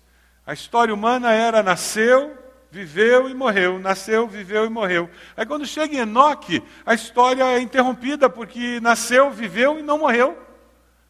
a 0.47 0.53
história 0.53 0.95
humana 0.95 1.33
era 1.33 1.63
nasceu, 1.63 2.37
viveu 2.71 3.29
e 3.29 3.35
morreu, 3.35 3.79
nasceu, 3.79 4.27
viveu 4.27 4.65
e 4.65 4.69
morreu. 4.69 5.11
Aí 5.37 5.45
quando 5.45 5.67
chega 5.67 5.95
em 5.95 5.99
Enoque, 5.99 6.63
a 6.87 6.95
história 6.95 7.45
é 7.45 7.61
interrompida 7.61 8.31
porque 8.31 8.81
nasceu, 8.81 9.31
viveu 9.31 9.79
e 9.79 9.83
não 9.83 9.99
morreu. 9.99 10.39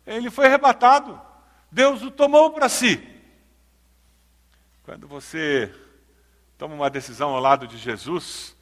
Ele 0.07 0.31
foi 0.31 0.47
arrebatado. 0.47 1.21
Deus 1.71 2.03
o 2.03 2.11
tomou 2.11 2.51
para 2.51 2.69
si. 2.69 3.07
Quando 4.83 5.07
você 5.07 5.73
toma 6.59 6.75
uma 6.75 6.91
decisão 6.91 7.31
ao 7.31 7.41
lado 7.41 7.67
de 7.67 7.79
Jesus, 7.79 8.57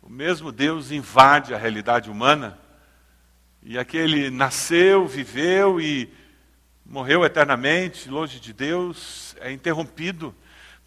o 0.00 0.08
mesmo 0.08 0.50
Deus 0.50 0.90
invade 0.90 1.52
a 1.52 1.58
realidade 1.58 2.10
humana, 2.10 2.58
e 3.62 3.76
aquele 3.76 4.30
nasceu, 4.30 5.06
viveu 5.06 5.80
e 5.80 6.10
morreu 6.86 7.24
eternamente, 7.24 8.08
longe 8.08 8.40
de 8.40 8.52
Deus, 8.52 9.36
é 9.40 9.52
interrompido, 9.52 10.34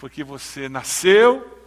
porque 0.02 0.24
você 0.24 0.68
nasceu, 0.68 1.62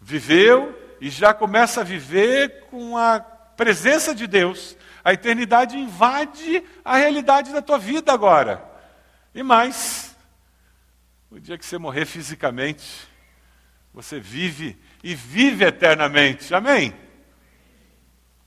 viveu 0.00 0.74
e 0.98 1.10
já 1.10 1.34
começa 1.34 1.82
a 1.82 1.84
viver 1.84 2.64
com 2.70 2.96
a 2.96 3.20
presença 3.20 4.14
de 4.14 4.26
Deus. 4.26 4.78
A 5.04 5.12
eternidade 5.12 5.76
invade 5.76 6.64
a 6.82 6.96
realidade 6.96 7.52
da 7.52 7.60
tua 7.60 7.78
vida 7.78 8.14
agora. 8.14 8.64
E 9.34 9.42
mais, 9.42 10.16
o 11.30 11.38
dia 11.38 11.58
que 11.58 11.66
você 11.66 11.76
morrer 11.76 12.06
fisicamente, 12.06 13.06
você 13.92 14.18
vive 14.18 14.80
e 15.04 15.14
vive 15.14 15.66
eternamente. 15.66 16.54
Amém? 16.54 16.94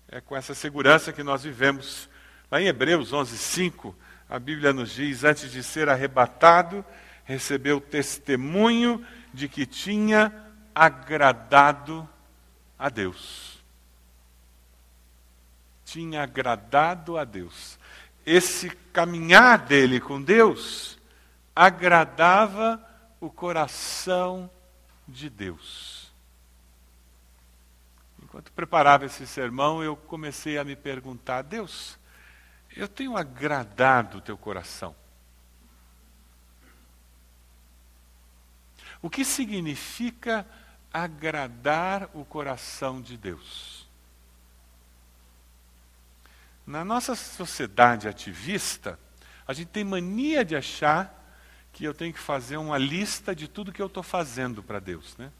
É 0.09 0.19
com 0.19 0.35
essa 0.35 0.55
segurança 0.55 1.13
que 1.13 1.21
nós 1.21 1.43
vivemos. 1.43 2.09
Lá 2.49 2.59
em 2.59 2.65
Hebreus 2.65 3.13
11, 3.13 3.37
5, 3.37 3.95
a 4.27 4.39
Bíblia 4.39 4.73
nos 4.73 4.89
diz: 4.89 5.23
antes 5.23 5.51
de 5.51 5.61
ser 5.61 5.87
arrebatado, 5.87 6.83
recebeu 7.25 7.81
testemunho 7.81 9.05
de 9.33 9.49
que 9.49 9.65
tinha 9.65 10.31
agradado 10.73 12.07
a 12.77 12.87
Deus. 12.87 13.59
Tinha 15.83 16.23
agradado 16.23 17.17
a 17.17 17.25
Deus. 17.25 17.77
Esse 18.25 18.69
caminhar 18.69 19.59
dele 19.59 19.99
com 19.99 20.21
Deus 20.21 20.97
agradava 21.55 22.81
o 23.19 23.29
coração 23.29 24.49
de 25.07 25.29
Deus. 25.29 26.11
Enquanto 28.21 28.51
preparava 28.51 29.05
esse 29.05 29.25
sermão, 29.25 29.83
eu 29.83 29.95
comecei 29.95 30.57
a 30.57 30.63
me 30.63 30.75
perguntar: 30.75 31.43
Deus, 31.43 31.97
eu 32.75 32.87
tenho 32.87 33.15
agradado 33.15 34.17
o 34.17 34.21
teu 34.21 34.37
coração? 34.37 34.95
O 39.05 39.09
que 39.09 39.23
significa 39.23 40.47
agradar 40.91 42.09
o 42.15 42.25
coração 42.25 42.99
de 42.99 43.15
Deus? 43.15 43.87
Na 46.65 46.83
nossa 46.83 47.13
sociedade 47.13 48.07
ativista, 48.07 48.99
a 49.47 49.53
gente 49.53 49.67
tem 49.67 49.83
mania 49.83 50.43
de 50.43 50.55
achar 50.55 51.23
que 51.71 51.83
eu 51.83 51.93
tenho 51.93 52.11
que 52.11 52.19
fazer 52.19 52.57
uma 52.57 52.79
lista 52.79 53.35
de 53.35 53.47
tudo 53.47 53.71
que 53.71 53.79
eu 53.79 53.85
estou 53.85 54.01
fazendo 54.01 54.63
para 54.63 54.79
Deus. 54.79 55.15
Né? 55.17 55.31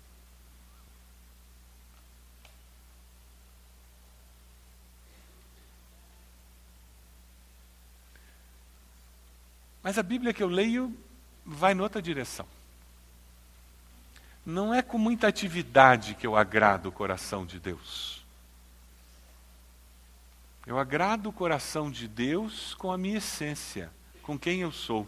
Mas 9.82 9.98
a 9.98 10.04
Bíblia 10.04 10.36
que 10.36 10.44
eu 10.44 10.50
leio 10.50 10.96
vai 11.44 11.74
noutra 11.74 12.00
direção. 12.00 12.48
Não 14.46 14.74
é 14.74 14.82
com 14.82 14.98
muita 14.98 15.28
atividade 15.28 16.14
que 16.14 16.28
eu 16.28 16.36
agrado 16.36 16.88
o 16.88 16.92
coração 16.92 17.46
de 17.46 17.60
Deus. 17.60 18.24
Eu 20.68 20.78
agrado 20.78 21.30
o 21.30 21.34
coração 21.34 21.90
de 21.90 22.08
Deus 22.08 22.74
com 22.76 22.92
a 22.92 22.98
minha 22.98 23.18
essência, 23.18 23.92
com 24.22 24.38
quem 24.38 24.62
eu 24.62 24.72
sou. 24.72 25.08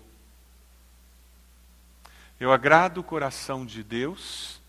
Eu 2.39 2.52
agrado 2.52 3.00
o 3.00 3.04
coração 3.04 3.65
de 3.65 3.84
Deus 3.84 4.60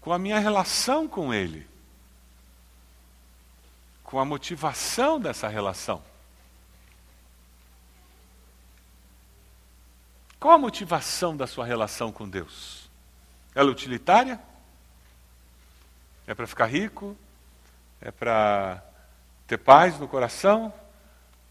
com 0.00 0.12
a 0.12 0.18
minha 0.18 0.38
relação 0.38 1.08
com 1.08 1.32
Ele, 1.32 1.66
com 4.02 4.18
a 4.18 4.24
motivação 4.24 5.18
dessa 5.18 5.48
relação. 5.48 6.02
Qual 10.38 10.54
a 10.54 10.58
motivação 10.58 11.36
da 11.36 11.46
sua 11.46 11.64
relação 11.64 12.12
com 12.12 12.28
Deus? 12.28 12.77
Ela 13.58 13.70
é 13.70 13.72
utilitária? 13.72 14.40
É 16.28 16.32
para 16.32 16.46
ficar 16.46 16.66
rico? 16.66 17.16
É 18.00 18.12
para 18.12 18.80
ter 19.48 19.58
paz 19.58 19.98
no 19.98 20.06
coração? 20.06 20.72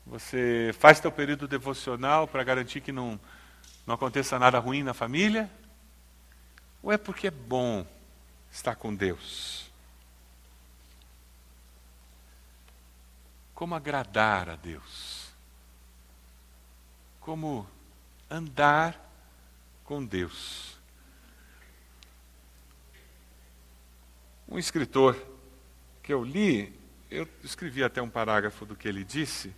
Você 0.06 0.74
faz 0.80 1.02
teu 1.02 1.12
período 1.12 1.50
devocional 1.50 2.26
para 2.26 2.46
garantir 2.46 2.80
que 2.80 2.93
não 2.93 3.20
não 3.86 3.96
aconteça 3.96 4.39
nada 4.39 4.58
ruim 4.58 4.84
na 4.84 4.93
família? 4.93 5.52
Ou 6.82 6.93
é 6.93 6.98
porque 6.98 7.28
é 7.28 7.32
bom 7.32 7.86
estar 8.50 8.76
com 8.76 8.96
Deus? 8.96 9.70
Como 13.54 13.76
agradar 13.76 14.48
a 14.48 14.56
Deus? 14.56 15.28
Como 17.20 17.67
andar 18.32 18.98
com 19.84 20.06
Deus? 20.06 20.77
Um 24.48 24.58
escritor 24.58 25.16
que 26.02 26.14
eu 26.14 26.24
li, 26.24 26.74
eu 27.12 27.28
escrevi 27.44 27.84
até 27.84 28.02
um 28.02 28.10
parágrafo 28.10 28.66
do 28.66 28.76
que 28.76 28.88
ele 28.88 29.04
disse 29.04 29.54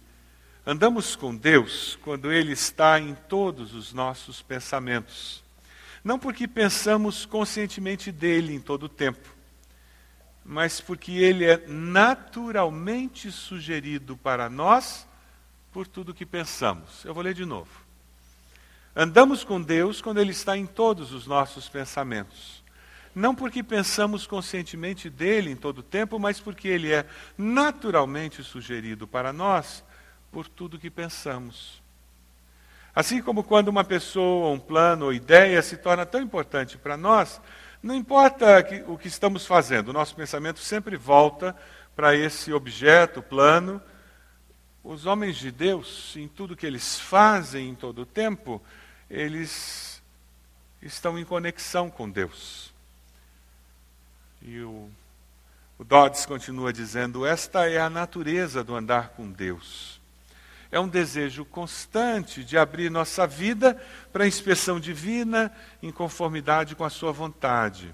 Andamos 0.66 1.16
com 1.16 1.36
Deus 1.36 1.98
quando 2.04 2.32
Ele 2.32 2.52
está 2.52 3.00
em 3.00 3.16
todos 3.28 3.74
os 3.74 3.92
nossos 3.92 4.42
pensamentos. 4.42 5.44
Não 6.04 6.20
porque 6.20 6.48
pensamos 6.48 7.26
conscientemente 7.26 8.12
dele 8.12 8.54
em 8.54 8.60
todo 8.60 8.84
o 8.84 8.90
tempo, 8.90 9.28
mas 10.46 10.80
porque 10.80 11.12
ele 11.12 11.44
é 11.44 11.66
naturalmente 11.68 13.32
sugerido 13.32 14.16
para 14.16 14.50
nós 14.50 15.08
por 15.72 15.88
tudo 15.88 16.14
que 16.14 16.26
pensamos. 16.26 17.04
Eu 17.04 17.14
vou 17.14 17.24
ler 17.24 17.34
de 17.34 17.46
novo. 17.46 17.72
Andamos 18.96 19.44
com 19.44 19.62
Deus 19.62 20.02
quando 20.02 20.20
Ele 20.20 20.32
está 20.32 20.58
em 20.58 20.66
todos 20.66 21.14
os 21.14 21.26
nossos 21.26 21.68
pensamentos. 21.68 22.59
Não 23.20 23.36
porque 23.36 23.62
pensamos 23.62 24.26
conscientemente 24.26 25.10
dele 25.10 25.52
em 25.52 25.56
todo 25.58 25.80
o 25.80 25.84
tempo, 25.84 26.18
mas 26.18 26.40
porque 26.40 26.70
Ele 26.70 26.94
é 26.94 27.06
naturalmente 27.38 28.42
sugerido 28.42 29.06
para 29.06 29.34
nós 29.34 29.84
por 30.32 30.48
tudo 30.48 30.80
que 30.80 30.90
pensamos. 30.90 31.84
Assim 32.96 33.22
como 33.22 33.44
quando 33.44 33.68
uma 33.68 33.84
pessoa, 33.84 34.52
um 34.52 34.60
plano 34.60 35.08
ou 35.08 35.14
ideia 35.14 35.62
se 35.62 35.76
torna 35.76 36.06
tão 36.06 36.22
importante 36.22 36.78
para 36.78 36.96
nós, 36.96 37.42
não 37.84 37.94
importa 37.94 38.66
o 38.88 38.98
que 38.98 39.10
estamos 39.10 39.46
fazendo, 39.46 39.90
o 39.90 39.94
nosso 39.94 40.16
pensamento 40.16 40.62
sempre 40.62 40.96
volta 40.96 41.54
para 41.98 42.16
esse 42.16 42.54
objeto, 42.54 43.22
plano. 43.22 43.82
Os 44.82 45.06
homens 45.06 45.36
de 45.36 45.52
Deus, 45.52 46.16
em 46.16 46.30
tudo 46.30 46.56
que 46.56 46.66
eles 46.66 46.98
fazem 46.98 47.72
em 47.72 47.76
todo 47.76 48.04
o 48.04 48.06
tempo, 48.06 48.64
eles 49.10 50.02
estão 50.82 51.20
em 51.20 51.26
conexão 51.26 51.90
com 51.90 52.10
Deus. 52.10 52.79
E 54.42 54.60
o, 54.62 54.90
o 55.78 55.84
Dodds 55.84 56.26
continua 56.26 56.72
dizendo: 56.72 57.26
esta 57.26 57.70
é 57.70 57.80
a 57.80 57.90
natureza 57.90 58.64
do 58.64 58.76
andar 58.76 59.10
com 59.10 59.30
Deus. 59.30 60.00
é 60.72 60.80
um 60.80 60.88
desejo 60.88 61.44
constante 61.44 62.44
de 62.44 62.58
abrir 62.58 62.92
nossa 62.92 63.26
vida 63.26 63.82
para 64.14 64.24
a 64.24 64.28
inspeção 64.28 64.80
divina 64.80 65.52
em 65.82 65.92
conformidade 65.92 66.76
com 66.76 66.84
a 66.84 66.90
Sua 66.90 67.12
vontade. 67.12 67.94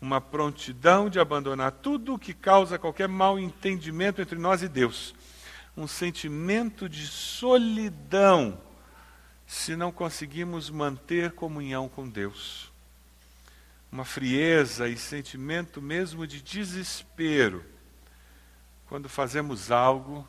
Uma 0.00 0.20
prontidão 0.20 1.08
de 1.10 1.18
abandonar 1.18 1.72
tudo 1.72 2.14
o 2.14 2.18
que 2.18 2.32
causa 2.32 2.78
qualquer 2.78 3.08
mal 3.08 3.38
entendimento 3.38 4.20
entre 4.20 4.38
nós 4.38 4.62
e 4.62 4.68
Deus. 4.68 5.14
Um 5.76 5.86
sentimento 5.86 6.88
de 6.88 7.06
solidão 7.06 8.60
se 9.46 9.74
não 9.74 9.90
conseguimos 9.90 10.70
manter 10.70 11.32
comunhão 11.32 11.88
com 11.88 12.08
Deus. 12.08 12.69
Uma 13.90 14.04
frieza 14.04 14.88
e 14.88 14.96
sentimento 14.96 15.82
mesmo 15.82 16.26
de 16.26 16.40
desespero 16.40 17.64
quando 18.86 19.08
fazemos 19.08 19.70
algo 19.70 20.26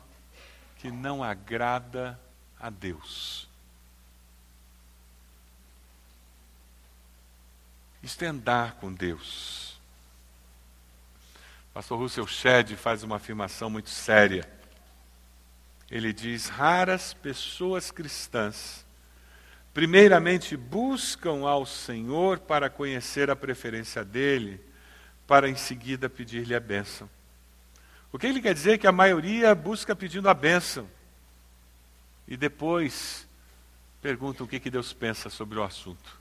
que 0.76 0.90
não 0.90 1.22
agrada 1.22 2.20
a 2.58 2.70
Deus. 2.70 3.48
Isto 8.02 8.24
é 8.24 8.28
andar 8.28 8.74
com 8.74 8.92
Deus. 8.92 9.80
Pastor 11.72 11.98
Russell 11.98 12.26
Shedd 12.26 12.76
faz 12.76 13.02
uma 13.02 13.16
afirmação 13.16 13.70
muito 13.70 13.90
séria. 13.90 14.48
Ele 15.90 16.12
diz: 16.12 16.48
raras 16.48 17.14
pessoas 17.14 17.90
cristãs, 17.90 18.84
primeiramente 19.72 20.56
buscam 20.56 21.46
ao 21.46 21.64
Senhor 21.64 22.38
para 22.38 22.68
conhecer 22.68 23.30
a 23.30 23.36
preferência 23.36 24.04
dele, 24.04 24.60
para 25.26 25.48
em 25.48 25.56
seguida 25.56 26.10
pedir-lhe 26.10 26.54
a 26.54 26.60
bênção. 26.60 27.08
O 28.12 28.18
que 28.18 28.26
ele 28.26 28.42
quer 28.42 28.52
dizer 28.52 28.72
é 28.72 28.78
que 28.78 28.86
a 28.86 28.92
maioria 28.92 29.54
busca 29.54 29.96
pedindo 29.96 30.28
a 30.28 30.34
bênção 30.34 30.88
e 32.28 32.36
depois 32.36 33.26
pergunta 34.02 34.44
o 34.44 34.48
que, 34.48 34.60
que 34.60 34.70
Deus 34.70 34.92
pensa 34.92 35.30
sobre 35.30 35.58
o 35.58 35.62
assunto. 35.62 36.20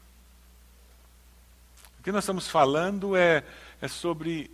O 1.99 2.03
que 2.03 2.11
nós 2.11 2.23
estamos 2.23 2.47
falando 2.47 3.15
é, 3.15 3.43
é 3.81 3.87
sobre 3.87 4.49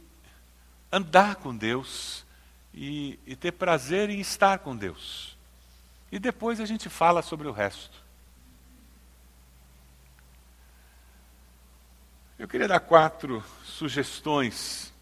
andar 0.92 1.36
com 1.36 1.56
Deus 1.56 2.26
e, 2.74 3.20
e 3.26 3.36
ter 3.36 3.52
prazer 3.52 4.10
em 4.10 4.20
estar 4.20 4.60
com 4.60 4.76
Deus. 4.76 5.38
E 6.12 6.18
depois 6.18 6.60
a 6.60 6.66
gente 6.66 6.90
fala 6.90 7.22
sobre 7.22 7.48
o 7.48 7.52
resto. 7.52 8.07
Eu 12.40 12.48
queria 12.48 12.68
dar 12.68 12.80
quatro 12.80 13.44
sugestões 13.64 14.94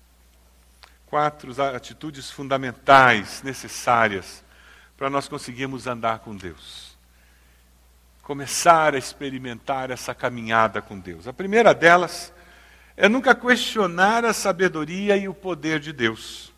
quatro 1.15 1.53
atitudes 1.63 2.29
fundamentais, 2.29 3.41
necessárias, 3.41 4.43
para 4.97 5.09
nós 5.09 5.29
conseguirmos 5.29 5.87
andar 5.87 6.19
com 6.19 6.35
Deus. 6.35 6.97
Começar 8.21 8.95
a 8.95 8.97
experimentar 8.97 9.91
essa 9.91 10.13
caminhada 10.13 10.81
com 10.81 10.99
Deus. 10.99 11.25
A 11.25 11.31
primeira 11.31 11.73
delas 11.73 12.33
é 12.97 13.07
nunca 13.07 13.33
questionar 13.33 14.25
a 14.25 14.33
sabedoria 14.33 15.15
e 15.15 15.29
o 15.29 15.33
poder 15.33 15.79
de 15.79 15.93
Deus. 15.93 16.51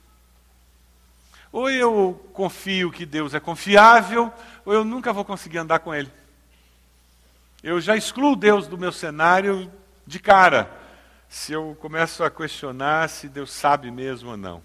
Ou 1.52 1.70
eu 1.70 2.30
confio 2.34 2.92
que 2.92 3.06
Deus 3.06 3.34
é 3.34 3.40
confiável, 3.40 4.34
ou 4.66 4.74
eu 4.74 4.84
nunca 4.84 5.13
vou 5.13 5.26
conseguir 5.26 5.60
andar 5.60 5.80
com 5.80 5.94
Ele. 5.94 6.12
Eu 7.62 7.80
já 7.80 7.96
excluo 7.96 8.36
Deus 8.36 8.68
do 8.68 8.78
meu 8.78 8.92
cenário 8.92 9.72
de 10.08 10.20
cara 10.20 10.72
se 11.28 11.52
eu 11.52 11.78
começo 11.82 12.24
a 12.24 12.32
questionar 12.32 13.10
se 13.10 13.28
Deus 13.28 13.52
sabe 13.52 13.91
mesmo 13.91 14.32
ou 14.32 14.38
não. 14.38 14.63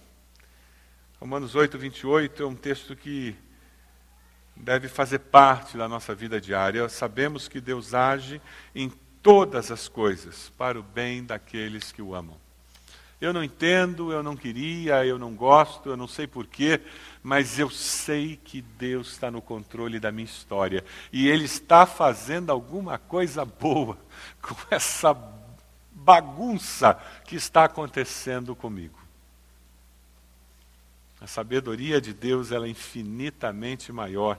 Romanos 1.21 1.57
8, 1.57 1.77
28 1.77 2.43
é 2.45 2.47
um 2.47 2.55
texto 2.55 2.95
que 2.95 3.37
deve 4.57 4.87
fazer 4.87 5.19
parte 5.19 5.77
da 5.77 5.89
nossa 5.89 6.15
vida 6.15 6.41
diária. 6.41 6.89
Sabemos 6.89 7.49
que 7.49 7.61
Deus 7.61 7.93
age 7.93 8.41
em 8.73 8.89
todas 9.21 9.73
as 9.73 9.89
coisas 9.89 10.51
para 10.51 10.79
o 10.79 10.83
bem 10.83 11.25
daqueles 11.25 11.91
que 11.91 12.01
o 12.01 12.15
amam. 12.15 12.42
Eu 13.23 13.33
não 13.33 13.45
entendo, 13.45 14.11
eu 14.11 14.21
não 14.21 14.37
queria, 14.37 15.07
eu 15.07 15.17
não 15.17 15.33
gosto, 15.33 15.89
eu 15.89 15.97
não 15.97 16.09
sei 16.09 16.27
porquê, 16.27 16.81
mas 17.23 17.57
eu 17.57 17.71
sei 17.71 18.37
que 18.37 18.61
Deus 18.61 19.13
está 19.13 19.31
no 19.31 19.41
controle 19.41 20.01
da 20.01 20.11
minha 20.11 20.25
história. 20.25 20.85
E 21.13 21.29
Ele 21.29 21.45
está 21.45 21.87
fazendo 21.87 22.51
alguma 22.51 22.99
coisa 22.99 23.45
boa 23.45 23.97
com 24.43 24.57
essa 24.75 25.17
bagunça 25.93 27.01
que 27.25 27.37
está 27.37 27.63
acontecendo 27.63 28.57
comigo. 28.57 28.99
A 31.21 31.29
sabedoria 31.29 32.01
de 32.01 32.13
Deus 32.13 32.51
ela 32.51 32.67
é 32.67 32.71
infinitamente 32.71 33.93
maior 33.93 34.37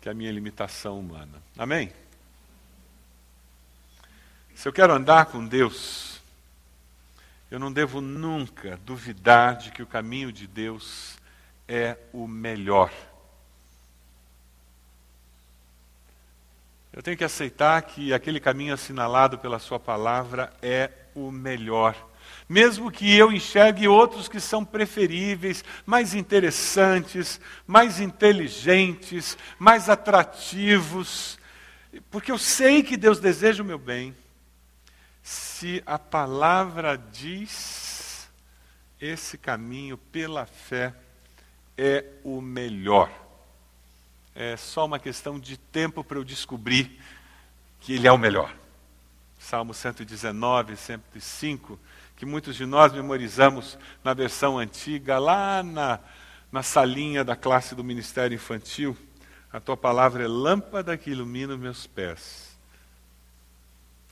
que 0.00 0.08
a 0.08 0.14
minha 0.14 0.32
limitação 0.32 0.98
humana. 0.98 1.40
Amém? 1.56 1.92
Se 4.52 4.66
eu 4.66 4.72
quero 4.72 4.92
andar 4.92 5.26
com 5.26 5.46
Deus, 5.46 6.15
eu 7.50 7.58
não 7.58 7.72
devo 7.72 8.00
nunca 8.00 8.76
duvidar 8.84 9.56
de 9.56 9.70
que 9.70 9.82
o 9.82 9.86
caminho 9.86 10.32
de 10.32 10.46
Deus 10.46 11.16
é 11.68 11.96
o 12.12 12.26
melhor. 12.26 12.92
Eu 16.92 17.02
tenho 17.02 17.16
que 17.16 17.24
aceitar 17.24 17.80
que 17.82 18.12
aquele 18.12 18.40
caminho 18.40 18.72
assinalado 18.72 19.38
pela 19.38 19.58
Sua 19.58 19.78
palavra 19.78 20.52
é 20.62 20.90
o 21.14 21.30
melhor. 21.30 21.94
Mesmo 22.48 22.90
que 22.90 23.14
eu 23.14 23.30
enxergue 23.30 23.86
outros 23.86 24.28
que 24.28 24.40
são 24.40 24.64
preferíveis, 24.64 25.64
mais 25.84 26.14
interessantes, 26.14 27.40
mais 27.66 28.00
inteligentes, 28.00 29.36
mais 29.58 29.88
atrativos, 29.88 31.38
porque 32.10 32.32
eu 32.32 32.38
sei 32.38 32.82
que 32.82 32.96
Deus 32.96 33.20
deseja 33.20 33.62
o 33.62 33.66
meu 33.66 33.78
bem. 33.78 34.14
Se 35.26 35.82
a 35.84 35.98
palavra 35.98 36.96
diz, 36.96 38.28
esse 39.00 39.36
caminho 39.36 39.98
pela 39.98 40.46
fé 40.46 40.94
é 41.76 42.04
o 42.22 42.40
melhor 42.40 43.26
é 44.36 44.54
só 44.54 44.84
uma 44.84 44.98
questão 44.98 45.40
de 45.40 45.56
tempo 45.56 46.04
para 46.04 46.18
eu 46.18 46.24
descobrir 46.24 47.00
que 47.80 47.94
Ele 47.94 48.06
é 48.06 48.12
o 48.12 48.18
melhor. 48.18 48.54
Salmo 49.38 49.72
119, 49.72 50.76
105, 50.76 51.80
que 52.16 52.26
muitos 52.26 52.54
de 52.54 52.66
nós 52.66 52.92
memorizamos 52.92 53.78
na 54.04 54.12
versão 54.12 54.58
antiga, 54.58 55.18
lá 55.18 55.62
na, 55.62 56.00
na 56.52 56.62
salinha 56.62 57.24
da 57.24 57.34
classe 57.34 57.74
do 57.74 57.82
Ministério 57.82 58.34
Infantil. 58.34 58.94
A 59.50 59.58
tua 59.58 59.76
palavra 59.76 60.24
é 60.24 60.28
lâmpada 60.28 60.98
que 60.98 61.10
ilumina 61.10 61.54
os 61.54 61.60
meus 61.60 61.86
pés. 61.86 62.54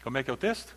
Como 0.03 0.17
é 0.17 0.23
que 0.23 0.31
é 0.31 0.33
o 0.33 0.39
texto? 0.39 0.75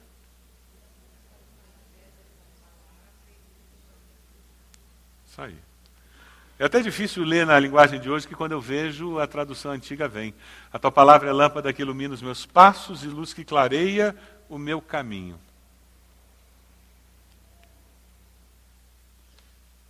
É 6.59 6.65
até 6.65 6.81
difícil 6.81 7.23
ler 7.23 7.45
na 7.45 7.59
linguagem 7.59 7.99
de 7.99 8.09
hoje, 8.09 8.27
que 8.27 8.33
quando 8.33 8.53
eu 8.53 8.61
vejo 8.61 9.19
a 9.19 9.27
tradução 9.27 9.71
antiga 9.71 10.07
vem. 10.07 10.33
A 10.73 10.79
tua 10.79 10.91
palavra 10.91 11.29
é 11.29 11.31
lâmpada 11.31 11.71
que 11.71 11.83
ilumina 11.83 12.15
os 12.15 12.21
meus 12.21 12.45
passos 12.45 13.03
e 13.03 13.07
luz 13.07 13.33
que 13.33 13.45
clareia 13.45 14.15
o 14.49 14.57
meu 14.57 14.81
caminho. 14.81 15.39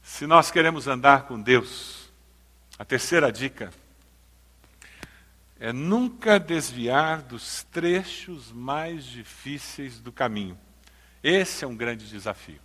Se 0.03 0.27
nós 0.27 0.51
queremos 0.51 0.87
andar 0.87 1.23
com 1.23 1.39
Deus, 1.39 2.09
a 2.77 2.83
terceira 2.83 3.31
dica 3.31 3.71
é 5.59 5.71
nunca 5.71 6.39
desviar 6.39 7.21
dos 7.21 7.63
trechos 7.71 8.51
mais 8.51 9.05
difíceis 9.05 9.99
do 9.99 10.11
caminho. 10.11 10.57
Esse 11.23 11.63
é 11.63 11.67
um 11.67 11.75
grande 11.75 12.07
desafio. 12.07 12.59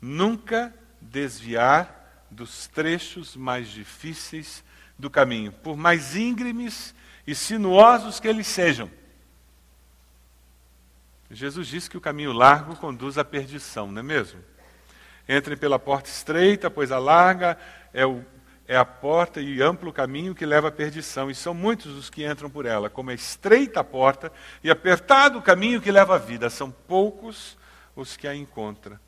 Nunca 0.00 0.74
desviar 1.00 2.24
dos 2.30 2.66
trechos 2.68 3.34
mais 3.34 3.68
difíceis 3.68 4.62
do 4.98 5.10
caminho, 5.10 5.50
por 5.50 5.76
mais 5.76 6.14
íngremes 6.14 6.94
e 7.26 7.34
sinuosos 7.34 8.20
que 8.20 8.28
eles 8.28 8.46
sejam. 8.46 8.90
Jesus 11.30 11.68
disse 11.68 11.88
que 11.88 11.96
o 11.96 12.00
caminho 12.00 12.32
largo 12.32 12.76
conduz 12.76 13.16
à 13.16 13.24
perdição, 13.24 13.90
não 13.90 14.00
é 14.00 14.02
mesmo? 14.02 14.40
Entrem 15.28 15.56
pela 15.56 15.78
porta 15.78 16.10
estreita, 16.10 16.68
pois 16.68 16.90
a 16.90 16.98
larga 16.98 17.56
é, 17.94 18.04
o, 18.04 18.24
é 18.66 18.76
a 18.76 18.84
porta 18.84 19.40
e 19.40 19.62
amplo 19.62 19.92
caminho 19.92 20.34
que 20.34 20.44
leva 20.44 20.68
à 20.68 20.72
perdição, 20.72 21.30
e 21.30 21.34
são 21.34 21.54
muitos 21.54 21.96
os 21.96 22.10
que 22.10 22.26
entram 22.26 22.50
por 22.50 22.66
ela, 22.66 22.90
como 22.90 23.12
é 23.12 23.14
estreita 23.14 23.78
a 23.80 23.84
porta 23.84 24.32
e 24.62 24.70
apertado 24.70 25.38
o 25.38 25.42
caminho 25.42 25.80
que 25.80 25.92
leva 25.92 26.16
à 26.16 26.18
vida, 26.18 26.50
são 26.50 26.70
poucos 26.70 27.56
os 27.94 28.16
que 28.16 28.26
a 28.26 28.34
encontram. 28.34 28.98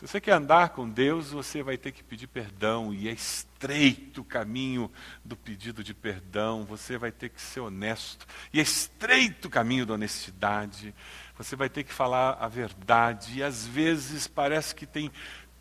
Se 0.00 0.08
você 0.08 0.18
quer 0.18 0.32
andar 0.32 0.70
com 0.70 0.88
Deus, 0.88 1.30
você 1.30 1.62
vai 1.62 1.76
ter 1.76 1.92
que 1.92 2.02
pedir 2.02 2.26
perdão, 2.26 2.94
e 2.94 3.06
é 3.06 3.12
estreito 3.12 4.22
o 4.22 4.24
caminho 4.24 4.90
do 5.22 5.36
pedido 5.36 5.84
de 5.84 5.92
perdão, 5.92 6.64
você 6.64 6.96
vai 6.96 7.12
ter 7.12 7.28
que 7.28 7.38
ser 7.38 7.60
honesto, 7.60 8.26
e 8.50 8.60
é 8.60 8.62
estreito 8.62 9.48
o 9.48 9.50
caminho 9.50 9.84
da 9.84 9.92
honestidade, 9.92 10.94
você 11.36 11.54
vai 11.54 11.68
ter 11.68 11.84
que 11.84 11.92
falar 11.92 12.38
a 12.40 12.48
verdade, 12.48 13.40
e 13.40 13.42
às 13.42 13.66
vezes 13.66 14.26
parece 14.26 14.74
que 14.74 14.86
tem 14.86 15.12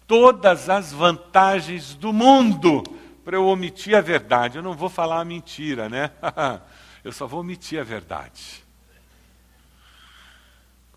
todas 0.07 0.69
as 0.69 0.93
vantagens 0.93 1.93
do 1.93 2.13
mundo 2.13 2.81
para 3.25 3.35
eu 3.35 3.45
omitir 3.45 3.93
a 3.93 3.99
verdade. 3.99 4.57
Eu 4.57 4.63
não 4.63 4.73
vou 4.73 4.87
falar 4.87 5.19
a 5.19 5.25
mentira, 5.25 5.89
né? 5.89 6.11
eu 7.03 7.11
só 7.11 7.27
vou 7.27 7.41
omitir 7.41 7.77
a 7.77 7.83
verdade. 7.83 8.68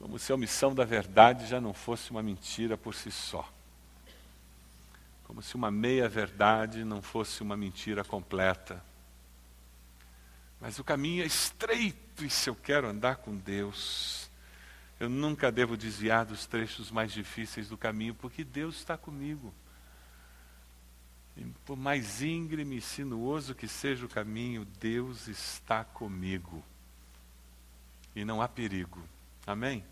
Como 0.02 0.18
se 0.18 0.32
a 0.32 0.34
omissão 0.34 0.74
da 0.74 0.84
verdade 0.84 1.46
já 1.46 1.60
não 1.60 1.72
fosse 1.72 2.10
uma 2.10 2.24
mentira 2.24 2.76
por 2.76 2.92
si 2.92 3.12
só. 3.12 3.48
Como 5.22 5.40
se 5.40 5.54
uma 5.54 5.70
meia-verdade 5.70 6.84
não 6.84 7.00
fosse 7.00 7.40
uma 7.40 7.56
mentira 7.56 8.02
completa. 8.02 8.84
Mas 10.60 10.80
o 10.80 10.84
caminho 10.84 11.22
é 11.22 11.26
estreito 11.26 12.24
e 12.24 12.28
se 12.28 12.50
eu 12.50 12.56
quero 12.56 12.88
andar 12.88 13.18
com 13.18 13.36
Deus, 13.36 14.28
eu 14.98 15.08
nunca 15.08 15.52
devo 15.52 15.76
desviar 15.76 16.26
dos 16.26 16.46
trechos 16.46 16.90
mais 16.90 17.12
difíceis 17.12 17.68
do 17.68 17.78
caminho, 17.78 18.12
porque 18.12 18.42
Deus 18.42 18.78
está 18.78 18.98
comigo. 18.98 19.54
E 21.36 21.44
por 21.64 21.76
mais 21.76 22.20
íngreme 22.20 22.78
e 22.78 22.80
sinuoso 22.80 23.54
que 23.54 23.68
seja 23.68 24.04
o 24.04 24.08
caminho, 24.08 24.66
Deus 24.80 25.28
está 25.28 25.84
comigo. 25.84 26.60
E 28.16 28.24
não 28.24 28.42
há 28.42 28.48
perigo. 28.48 29.00
Amém? 29.46 29.91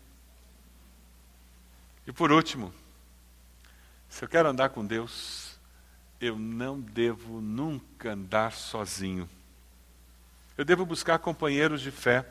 E 2.11 2.13
por 2.13 2.29
último, 2.29 2.73
se 4.09 4.25
eu 4.25 4.27
quero 4.27 4.49
andar 4.49 4.67
com 4.67 4.85
Deus, 4.85 5.57
eu 6.19 6.37
não 6.37 6.77
devo 6.77 7.39
nunca 7.39 8.11
andar 8.11 8.51
sozinho. 8.51 9.29
Eu 10.57 10.65
devo 10.65 10.85
buscar 10.85 11.19
companheiros 11.19 11.79
de 11.79 11.89
fé, 11.89 12.25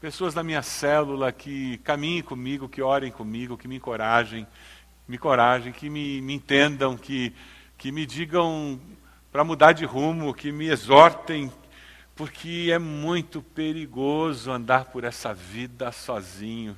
pessoas 0.00 0.34
da 0.34 0.42
minha 0.42 0.62
célula 0.62 1.30
que 1.30 1.78
caminhem 1.84 2.24
comigo, 2.24 2.68
que 2.68 2.82
orem 2.82 3.12
comigo, 3.12 3.56
que 3.56 3.68
me 3.68 3.76
encorajem, 3.76 4.48
me 5.06 5.14
encorajem, 5.14 5.72
que 5.72 5.88
me, 5.88 6.20
me 6.20 6.34
entendam, 6.34 6.98
que, 6.98 7.32
que 7.78 7.92
me 7.92 8.04
digam 8.04 8.80
para 9.30 9.44
mudar 9.44 9.70
de 9.74 9.84
rumo, 9.84 10.34
que 10.34 10.50
me 10.50 10.66
exortem, 10.66 11.52
porque 12.16 12.70
é 12.72 12.80
muito 12.80 13.42
perigoso 13.42 14.50
andar 14.50 14.86
por 14.86 15.04
essa 15.04 15.32
vida 15.32 15.92
sozinho. 15.92 16.76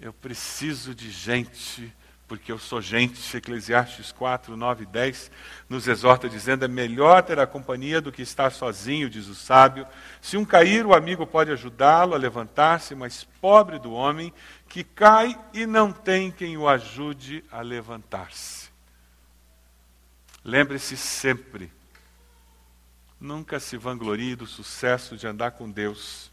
Eu 0.00 0.12
preciso 0.12 0.94
de 0.94 1.10
gente 1.10 1.92
porque 2.28 2.50
eu 2.50 2.58
sou 2.58 2.80
gente, 2.80 3.36
Eclesiastes 3.36 4.10
4, 4.10 4.56
9 4.56 4.82
e 4.82 4.86
10 4.86 5.30
nos 5.68 5.86
exorta 5.86 6.28
dizendo: 6.28 6.64
é 6.64 6.68
melhor 6.68 7.22
ter 7.22 7.38
a 7.38 7.46
companhia 7.46 8.00
do 8.00 8.10
que 8.10 8.22
estar 8.22 8.50
sozinho, 8.50 9.08
diz 9.08 9.28
o 9.28 9.34
sábio. 9.34 9.86
Se 10.20 10.36
um 10.36 10.44
cair, 10.44 10.84
o 10.84 10.94
amigo 10.94 11.26
pode 11.26 11.52
ajudá-lo 11.52 12.14
a 12.14 12.18
levantar-se, 12.18 12.94
mas 12.94 13.24
pobre 13.40 13.78
do 13.78 13.92
homem 13.92 14.32
que 14.68 14.82
cai 14.82 15.38
e 15.54 15.66
não 15.66 15.92
tem 15.92 16.30
quem 16.30 16.56
o 16.56 16.68
ajude 16.68 17.44
a 17.50 17.60
levantar-se. 17.60 18.70
Lembre-se 20.44 20.96
sempre, 20.96 21.72
nunca 23.20 23.58
se 23.58 23.76
vanglorie 23.76 24.36
do 24.36 24.46
sucesso 24.46 25.16
de 25.16 25.26
andar 25.26 25.52
com 25.52 25.70
Deus, 25.70 26.30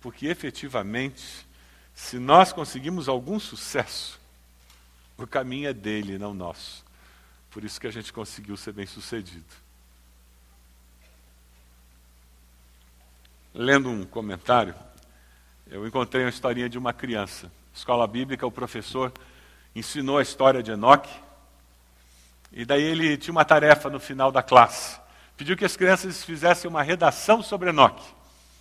porque 0.00 0.26
efetivamente, 0.26 1.45
se 1.96 2.18
nós 2.18 2.52
conseguimos 2.52 3.08
algum 3.08 3.40
sucesso, 3.40 4.20
o 5.16 5.26
caminho 5.26 5.70
é 5.70 5.72
dele, 5.72 6.18
não 6.18 6.34
nosso. 6.34 6.84
Por 7.50 7.64
isso 7.64 7.80
que 7.80 7.86
a 7.86 7.90
gente 7.90 8.12
conseguiu 8.12 8.54
ser 8.54 8.72
bem 8.72 8.84
sucedido. 8.84 9.46
Lendo 13.54 13.88
um 13.88 14.04
comentário, 14.04 14.74
eu 15.66 15.86
encontrei 15.86 16.22
uma 16.22 16.28
historinha 16.28 16.68
de 16.68 16.76
uma 16.76 16.92
criança. 16.92 17.50
Escola 17.74 18.06
bíblica, 18.06 18.46
o 18.46 18.52
professor 18.52 19.10
ensinou 19.74 20.18
a 20.18 20.22
história 20.22 20.62
de 20.62 20.72
Enoque. 20.72 21.10
E 22.52 22.66
daí 22.66 22.82
ele 22.82 23.16
tinha 23.16 23.32
uma 23.32 23.44
tarefa 23.44 23.88
no 23.88 23.98
final 23.98 24.30
da 24.30 24.42
classe. 24.42 25.00
Pediu 25.34 25.56
que 25.56 25.64
as 25.64 25.78
crianças 25.78 26.22
fizessem 26.22 26.70
uma 26.70 26.82
redação 26.82 27.42
sobre 27.42 27.70
Enoque. 27.70 28.04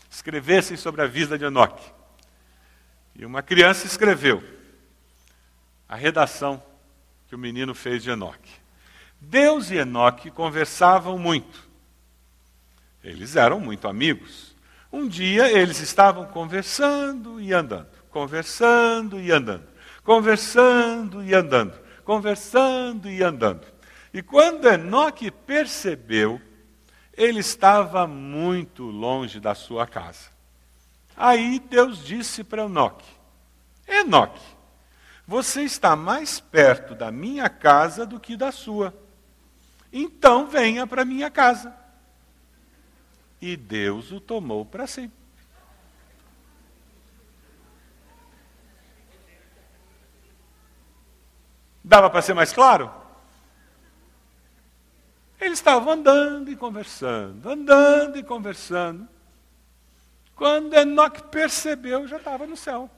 Escrevessem 0.10 0.78
sobre 0.78 1.02
a 1.02 1.06
vida 1.06 1.38
de 1.38 1.44
Enoque. 1.44 1.95
E 3.16 3.26
uma 3.26 3.42
criança 3.42 3.86
escreveu 3.86 4.44
a 5.88 5.96
redação 5.96 6.62
que 7.28 7.36
o 7.36 7.38
menino 7.40 7.74
fez 7.74 8.04
de 8.04 8.10
Enoque. 8.10 8.52
Deus 9.22 9.72
e 9.72 9.78
Enoque 9.78 10.30
conversavam 10.30 11.18
muito. 11.18 11.66
Eles 13.04 13.36
eram 13.36 13.60
muito 13.60 13.88
amigos. 13.88 14.56
Um 14.92 15.08
dia 15.08 15.52
eles 15.52 15.80
estavam 15.80 16.26
conversando 16.26 17.40
e 17.40 17.54
andando, 17.54 17.90
conversando 18.10 19.20
e 19.20 19.32
andando, 19.32 19.68
conversando 20.04 21.24
e 21.24 21.34
andando, 21.34 21.74
conversando 22.04 23.10
e 23.10 23.24
andando. 23.24 23.66
E 24.14 24.22
quando 24.22 24.68
Enoque 24.68 25.32
percebeu, 25.32 26.42
ele 27.14 27.40
estava 27.40 28.08
muito 28.08 28.84
longe 28.84 29.40
da 29.40 29.56
sua 29.56 29.88
casa. 29.88 30.35
Aí 31.16 31.60
Deus 31.60 32.04
disse 32.04 32.44
para 32.44 32.66
Enoque: 32.66 33.10
Enoque, 33.88 34.42
você 35.28 35.64
está 35.64 35.96
mais 35.96 36.40
perto 36.40 36.94
da 36.94 37.12
minha 37.12 37.50
casa 37.50 38.06
do 38.06 38.20
que 38.20 38.36
da 38.36 38.52
sua. 38.52 38.94
Então 39.92 40.48
venha 40.48 40.86
para 40.86 41.06
minha 41.06 41.32
casa. 41.32 41.76
E 43.42 43.56
Deus 43.56 44.12
o 44.12 44.20
tomou 44.20 44.66
para 44.66 44.88
si. 44.88 45.12
Dava 51.84 52.10
para 52.10 52.22
ser 52.22 52.34
mais 52.34 52.52
claro? 52.52 52.92
Eles 55.40 55.60
estavam 55.60 55.94
andando 55.94 56.50
e 56.50 56.56
conversando, 56.56 57.48
andando 57.48 58.18
e 58.18 58.24
conversando. 58.24 59.15
Quando 60.36 60.74
Enoque 60.74 61.24
percebeu, 61.24 62.08
já 62.08 62.18
estava 62.18 62.46
no 62.46 62.58
céu. 62.58 62.90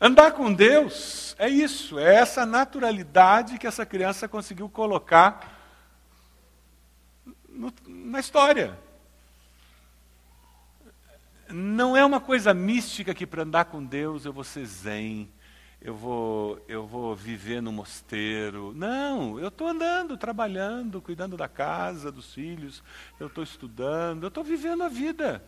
Andar 0.00 0.32
com 0.32 0.52
Deus 0.52 1.34
é 1.38 1.48
isso, 1.48 1.98
é 1.98 2.14
essa 2.14 2.46
naturalidade 2.46 3.58
que 3.58 3.66
essa 3.66 3.84
criança 3.84 4.28
conseguiu 4.28 4.68
colocar 4.68 5.58
no, 7.48 7.72
na 7.86 8.20
história. 8.20 8.78
Não 11.50 11.96
é 11.96 12.04
uma 12.04 12.20
coisa 12.20 12.54
mística 12.54 13.12
que 13.12 13.26
para 13.26 13.42
andar 13.42 13.64
com 13.66 13.84
Deus 13.84 14.24
eu 14.24 14.32
vou 14.32 14.44
ser 14.44 14.64
zen, 14.66 15.28
eu 15.80 15.94
vou, 15.94 16.64
eu 16.68 16.86
vou 16.86 17.16
viver 17.16 17.60
no 17.60 17.72
mosteiro. 17.72 18.72
Não, 18.76 19.38
eu 19.40 19.48
estou 19.48 19.66
andando, 19.66 20.16
trabalhando, 20.16 21.02
cuidando 21.02 21.36
da 21.36 21.48
casa, 21.48 22.12
dos 22.12 22.32
filhos, 22.32 22.84
eu 23.18 23.26
estou 23.26 23.42
estudando, 23.42 24.22
eu 24.22 24.28
estou 24.28 24.44
vivendo 24.44 24.84
a 24.84 24.88
vida. 24.88 25.42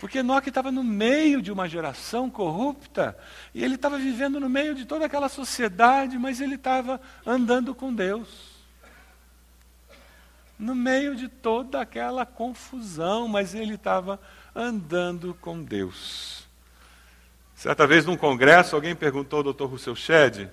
Porque 0.00 0.20
Enoque 0.20 0.48
estava 0.48 0.72
no 0.72 0.82
meio 0.82 1.42
de 1.42 1.52
uma 1.52 1.68
geração 1.68 2.30
corrupta, 2.30 3.16
e 3.54 3.62
ele 3.62 3.74
estava 3.74 3.98
vivendo 3.98 4.40
no 4.40 4.48
meio 4.48 4.74
de 4.74 4.86
toda 4.86 5.04
aquela 5.04 5.28
sociedade, 5.28 6.18
mas 6.18 6.40
ele 6.40 6.54
estava 6.54 6.98
andando 7.24 7.74
com 7.74 7.94
Deus. 7.94 8.58
No 10.58 10.74
meio 10.74 11.14
de 11.14 11.28
toda 11.28 11.82
aquela 11.82 12.24
confusão, 12.24 13.28
mas 13.28 13.54
ele 13.54 13.74
estava 13.74 14.18
andando 14.54 15.34
com 15.34 15.62
Deus. 15.62 16.48
Certa 17.54 17.86
vez, 17.86 18.06
num 18.06 18.16
congresso, 18.16 18.74
alguém 18.74 18.96
perguntou 18.96 19.40
ao 19.40 19.52
Dr. 19.52 19.64
Rousseau 19.64 19.94
Shedd 19.94 20.48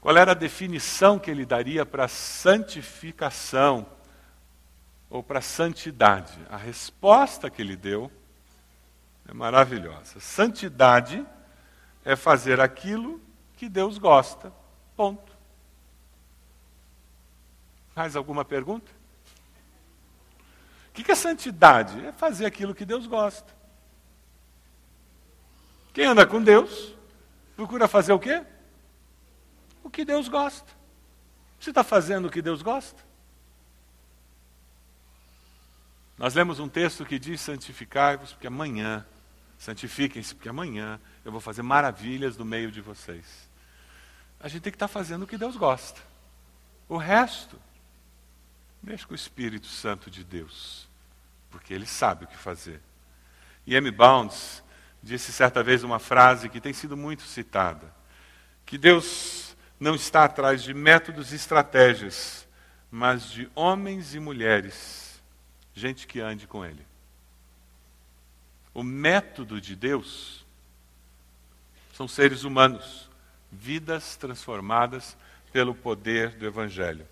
qual 0.00 0.16
era 0.16 0.30
a 0.30 0.34
definição 0.34 1.18
que 1.18 1.28
ele 1.28 1.44
daria 1.44 1.84
para 1.84 2.06
santificação 2.06 3.84
ou 5.10 5.22
para 5.22 5.40
a 5.40 5.42
santidade? 5.42 6.38
A 6.48 6.56
resposta 6.56 7.50
que 7.50 7.60
ele 7.60 7.76
deu 7.76 8.10
é 9.28 9.34
maravilhosa. 9.34 10.20
Santidade 10.20 11.26
é 12.04 12.14
fazer 12.14 12.60
aquilo 12.60 13.20
que 13.56 13.68
Deus 13.68 13.98
gosta. 13.98 14.52
Ponto. 14.96 15.36
Mais 17.94 18.14
alguma 18.14 18.44
pergunta? 18.44 18.90
O 20.88 20.92
que 20.92 21.10
é 21.10 21.14
santidade? 21.14 22.06
É 22.06 22.12
fazer 22.12 22.46
aquilo 22.46 22.74
que 22.74 22.84
Deus 22.84 23.06
gosta. 23.06 23.52
Quem 25.92 26.06
anda 26.06 26.26
com 26.26 26.42
Deus 26.42 26.94
procura 27.56 27.88
fazer 27.88 28.12
o 28.12 28.18
quê? 28.18 28.44
O 29.82 29.90
que 29.90 30.04
Deus 30.04 30.28
gosta. 30.28 30.72
Você 31.58 31.70
está 31.70 31.82
fazendo 31.82 32.28
o 32.28 32.30
que 32.30 32.40
Deus 32.40 32.62
gosta? 32.62 33.09
Nós 36.20 36.34
lemos 36.34 36.60
um 36.60 36.68
texto 36.68 37.06
que 37.06 37.18
diz: 37.18 37.40
santificai-vos, 37.40 38.32
porque 38.32 38.46
amanhã, 38.46 39.06
santifiquem-se, 39.56 40.34
porque 40.34 40.50
amanhã 40.50 41.00
eu 41.24 41.32
vou 41.32 41.40
fazer 41.40 41.62
maravilhas 41.62 42.36
no 42.36 42.44
meio 42.44 42.70
de 42.70 42.82
vocês. 42.82 43.48
A 44.38 44.46
gente 44.46 44.60
tem 44.60 44.70
que 44.70 44.76
estar 44.76 44.86
fazendo 44.86 45.22
o 45.22 45.26
que 45.26 45.38
Deus 45.38 45.56
gosta. 45.56 45.98
O 46.86 46.98
resto, 46.98 47.58
deixa 48.82 49.06
com 49.06 49.12
o 49.12 49.16
Espírito 49.16 49.66
Santo 49.66 50.10
de 50.10 50.22
Deus, 50.22 50.86
porque 51.50 51.72
ele 51.72 51.86
sabe 51.86 52.26
o 52.26 52.28
que 52.28 52.36
fazer. 52.36 52.82
E 53.66 53.74
M. 53.74 53.90
Bounds 53.90 54.62
disse 55.02 55.32
certa 55.32 55.62
vez 55.62 55.82
uma 55.82 55.98
frase 55.98 56.50
que 56.50 56.60
tem 56.60 56.74
sido 56.74 56.98
muito 56.98 57.22
citada: 57.22 57.94
que 58.66 58.76
Deus 58.76 59.56
não 59.78 59.94
está 59.94 60.24
atrás 60.24 60.62
de 60.62 60.74
métodos 60.74 61.32
e 61.32 61.36
estratégias, 61.36 62.46
mas 62.90 63.24
de 63.30 63.50
homens 63.54 64.14
e 64.14 64.20
mulheres, 64.20 65.09
gente 65.80 66.06
que 66.06 66.20
ande 66.20 66.46
com 66.46 66.64
Ele. 66.64 66.86
O 68.72 68.84
método 68.84 69.60
de 69.60 69.74
Deus 69.74 70.44
são 71.94 72.06
seres 72.06 72.44
humanos, 72.44 73.10
vidas 73.50 74.16
transformadas 74.16 75.16
pelo 75.52 75.74
poder 75.74 76.30
do 76.30 76.46
Evangelho. 76.46 77.06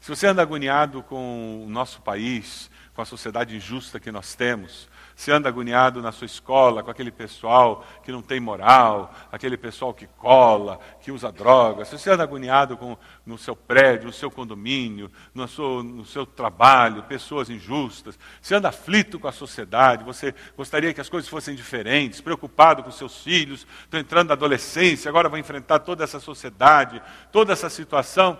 Se 0.00 0.08
você 0.08 0.26
anda 0.26 0.42
agoniado 0.42 1.02
com 1.02 1.64
o 1.64 1.70
nosso 1.70 2.02
país, 2.02 2.70
com 2.94 3.00
a 3.00 3.06
sociedade 3.06 3.56
injusta 3.56 4.00
que 4.00 4.10
nós 4.10 4.34
temos, 4.34 4.88
se 5.20 5.30
anda 5.30 5.50
agoniado 5.50 6.00
na 6.00 6.12
sua 6.12 6.24
escola 6.24 6.82
com 6.82 6.90
aquele 6.90 7.10
pessoal 7.10 7.84
que 8.02 8.10
não 8.10 8.22
tem 8.22 8.40
moral, 8.40 9.14
aquele 9.30 9.58
pessoal 9.58 9.92
que 9.92 10.06
cola, 10.06 10.80
que 11.02 11.12
usa 11.12 11.30
drogas, 11.30 11.90
você 11.90 12.08
anda 12.08 12.22
agoniado 12.22 12.74
com, 12.74 12.96
no 13.26 13.36
seu 13.36 13.54
prédio, 13.54 14.06
no 14.06 14.14
seu 14.14 14.30
condomínio, 14.30 15.12
no 15.34 15.46
seu, 15.46 15.82
no 15.82 16.06
seu 16.06 16.24
trabalho, 16.24 17.02
pessoas 17.02 17.50
injustas, 17.50 18.18
se 18.40 18.54
anda 18.54 18.70
aflito 18.70 19.20
com 19.20 19.28
a 19.28 19.32
sociedade, 19.32 20.04
você 20.04 20.34
gostaria 20.56 20.94
que 20.94 21.02
as 21.02 21.10
coisas 21.10 21.28
fossem 21.28 21.54
diferentes, 21.54 22.22
preocupado 22.22 22.82
com 22.82 22.90
seus 22.90 23.22
filhos, 23.22 23.66
estão 23.84 24.00
entrando 24.00 24.28
na 24.28 24.34
adolescência, 24.34 25.10
agora 25.10 25.28
vão 25.28 25.38
enfrentar 25.38 25.80
toda 25.80 26.02
essa 26.02 26.18
sociedade, 26.18 27.02
toda 27.30 27.52
essa 27.52 27.68
situação. 27.68 28.38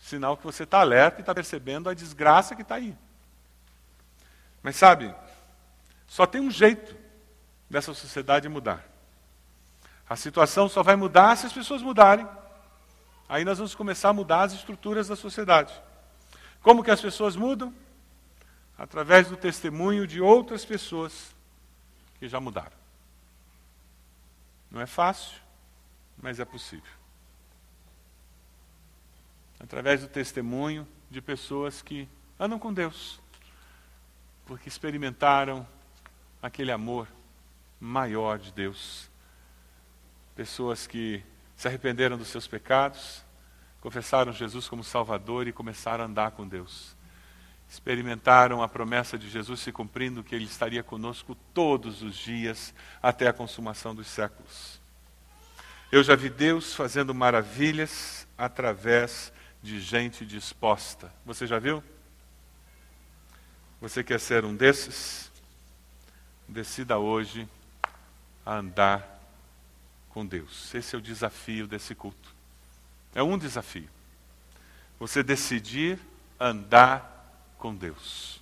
Sinal 0.00 0.36
que 0.36 0.42
você 0.42 0.64
está 0.64 0.80
alerta 0.80 1.18
e 1.18 1.22
está 1.22 1.32
percebendo 1.32 1.88
a 1.88 1.94
desgraça 1.94 2.56
que 2.56 2.62
está 2.62 2.74
aí. 2.74 2.92
Mas 4.64 4.74
sabe, 4.74 5.14
só 6.08 6.26
tem 6.26 6.40
um 6.40 6.50
jeito 6.50 6.96
dessa 7.68 7.92
sociedade 7.92 8.48
mudar. 8.48 8.84
A 10.08 10.16
situação 10.16 10.68
só 10.68 10.82
vai 10.82 10.96
mudar 10.96 11.36
se 11.36 11.46
as 11.46 11.52
pessoas 11.52 11.82
mudarem. 11.82 12.26
Aí 13.28 13.44
nós 13.44 13.58
vamos 13.58 13.74
começar 13.74 14.08
a 14.08 14.14
mudar 14.14 14.42
as 14.42 14.54
estruturas 14.54 15.06
da 15.06 15.14
sociedade. 15.14 15.72
Como 16.62 16.82
que 16.82 16.90
as 16.90 17.00
pessoas 17.00 17.36
mudam? 17.36 17.74
Através 18.76 19.28
do 19.28 19.36
testemunho 19.36 20.06
de 20.06 20.20
outras 20.20 20.64
pessoas 20.64 21.34
que 22.18 22.26
já 22.26 22.40
mudaram. 22.40 22.76
Não 24.70 24.80
é 24.80 24.86
fácil, 24.86 25.36
mas 26.16 26.40
é 26.40 26.44
possível. 26.44 26.92
Através 29.60 30.00
do 30.00 30.08
testemunho 30.08 30.88
de 31.10 31.20
pessoas 31.20 31.82
que 31.82 32.08
andam 32.40 32.58
com 32.58 32.72
Deus, 32.72 33.20
porque 34.46 34.68
experimentaram 34.68 35.66
aquele 36.42 36.72
amor 36.72 37.08
maior 37.80 38.38
de 38.38 38.52
Deus. 38.52 39.10
Pessoas 40.34 40.86
que 40.86 41.22
se 41.56 41.66
arrependeram 41.66 42.16
dos 42.16 42.28
seus 42.28 42.46
pecados, 42.46 43.24
confessaram 43.80 44.32
Jesus 44.32 44.68
como 44.68 44.84
Salvador 44.84 45.48
e 45.48 45.52
começaram 45.52 46.04
a 46.04 46.06
andar 46.06 46.30
com 46.32 46.46
Deus. 46.46 46.96
Experimentaram 47.68 48.62
a 48.62 48.68
promessa 48.68 49.18
de 49.18 49.28
Jesus 49.28 49.60
se 49.60 49.72
cumprindo, 49.72 50.24
que 50.24 50.34
Ele 50.34 50.44
estaria 50.44 50.82
conosco 50.82 51.34
todos 51.52 52.02
os 52.02 52.16
dias 52.16 52.72
até 53.02 53.28
a 53.28 53.32
consumação 53.32 53.94
dos 53.94 54.06
séculos. 54.06 54.80
Eu 55.90 56.02
já 56.02 56.14
vi 56.14 56.30
Deus 56.30 56.74
fazendo 56.74 57.14
maravilhas 57.14 58.26
através 58.36 59.32
de 59.62 59.80
gente 59.80 60.24
disposta. 60.24 61.12
Você 61.24 61.46
já 61.46 61.58
viu? 61.58 61.82
Você 63.80 64.04
quer 64.04 64.20
ser 64.20 64.44
um 64.44 64.54
desses? 64.54 65.27
Decida 66.48 66.98
hoje 66.98 67.46
a 68.44 68.54
andar 68.56 69.20
com 70.08 70.24
Deus. 70.26 70.74
Esse 70.74 70.96
é 70.96 70.98
o 70.98 71.02
desafio 71.02 71.66
desse 71.66 71.94
culto. 71.94 72.34
É 73.14 73.22
um 73.22 73.36
desafio. 73.36 73.88
Você 74.98 75.22
decidir 75.22 75.98
andar 76.40 77.54
com 77.58 77.74
Deus. 77.74 78.40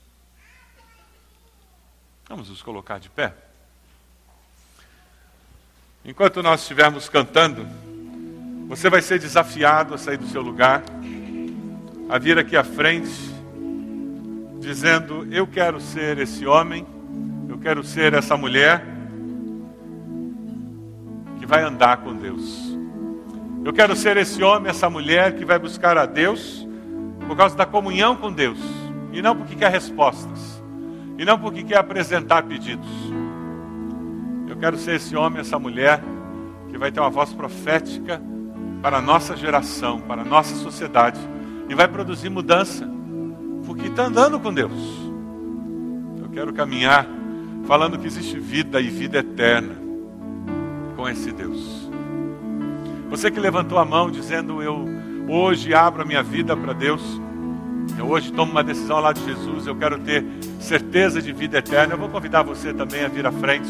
Vamos 2.28 2.48
nos 2.48 2.62
colocar 2.62 2.98
de 2.98 3.10
pé. 3.10 3.34
Enquanto 6.04 6.42
nós 6.42 6.60
estivermos 6.60 7.08
cantando, 7.08 7.66
você 8.68 8.88
vai 8.88 9.02
ser 9.02 9.18
desafiado 9.18 9.94
a 9.94 9.98
sair 9.98 10.16
do 10.16 10.28
seu 10.28 10.40
lugar, 10.40 10.82
a 12.08 12.18
vir 12.18 12.38
aqui 12.38 12.56
à 12.56 12.64
frente, 12.64 13.10
dizendo: 14.60 15.26
Eu 15.32 15.46
quero 15.46 15.80
ser 15.80 16.18
esse 16.18 16.46
homem 16.46 16.86
quero 17.66 17.82
ser 17.82 18.14
essa 18.14 18.36
mulher 18.36 18.80
que 21.36 21.44
vai 21.44 21.64
andar 21.64 21.96
com 21.96 22.14
Deus. 22.14 22.78
Eu 23.64 23.72
quero 23.72 23.96
ser 23.96 24.16
esse 24.16 24.40
homem, 24.40 24.70
essa 24.70 24.88
mulher 24.88 25.34
que 25.34 25.44
vai 25.44 25.58
buscar 25.58 25.98
a 25.98 26.06
Deus 26.06 26.64
por 27.26 27.36
causa 27.36 27.56
da 27.56 27.66
comunhão 27.66 28.14
com 28.14 28.30
Deus 28.30 28.60
e 29.12 29.20
não 29.20 29.34
porque 29.34 29.56
quer 29.56 29.72
respostas 29.72 30.62
e 31.18 31.24
não 31.24 31.36
porque 31.40 31.64
quer 31.64 31.78
apresentar 31.78 32.44
pedidos. 32.44 32.86
Eu 34.46 34.56
quero 34.58 34.78
ser 34.78 34.94
esse 34.94 35.16
homem, 35.16 35.40
essa 35.40 35.58
mulher 35.58 36.00
que 36.68 36.78
vai 36.78 36.92
ter 36.92 37.00
uma 37.00 37.10
voz 37.10 37.32
profética 37.32 38.22
para 38.80 38.98
a 38.98 39.02
nossa 39.02 39.36
geração, 39.36 39.98
para 40.02 40.22
a 40.22 40.24
nossa 40.24 40.54
sociedade 40.54 41.18
e 41.68 41.74
vai 41.74 41.88
produzir 41.88 42.30
mudança 42.30 42.88
porque 43.66 43.88
está 43.88 44.04
andando 44.04 44.38
com 44.38 44.54
Deus. 44.54 45.00
Eu 46.22 46.28
quero 46.28 46.52
caminhar 46.52 47.15
falando 47.66 47.98
que 47.98 48.06
existe 48.06 48.38
vida 48.38 48.80
e 48.80 48.88
vida 48.88 49.18
eterna 49.18 49.74
com 50.94 51.08
esse 51.08 51.32
Deus. 51.32 51.90
Você 53.10 53.30
que 53.30 53.40
levantou 53.40 53.78
a 53.78 53.84
mão 53.84 54.10
dizendo: 54.10 54.62
Eu 54.62 54.86
hoje 55.28 55.74
abro 55.74 56.02
a 56.02 56.04
minha 56.04 56.22
vida 56.22 56.56
para 56.56 56.72
Deus, 56.72 57.02
eu 57.98 58.08
hoje 58.08 58.32
tomo 58.32 58.52
uma 58.52 58.62
decisão 58.64 59.00
lá 59.00 59.12
de 59.12 59.24
Jesus, 59.24 59.66
eu 59.66 59.74
quero 59.74 59.98
ter 59.98 60.24
certeza 60.60 61.20
de 61.20 61.32
vida 61.32 61.58
eterna. 61.58 61.94
Eu 61.94 61.98
vou 61.98 62.08
convidar 62.08 62.42
você 62.42 62.72
também 62.72 63.04
a 63.04 63.08
vir 63.08 63.26
à 63.26 63.32
frente. 63.32 63.68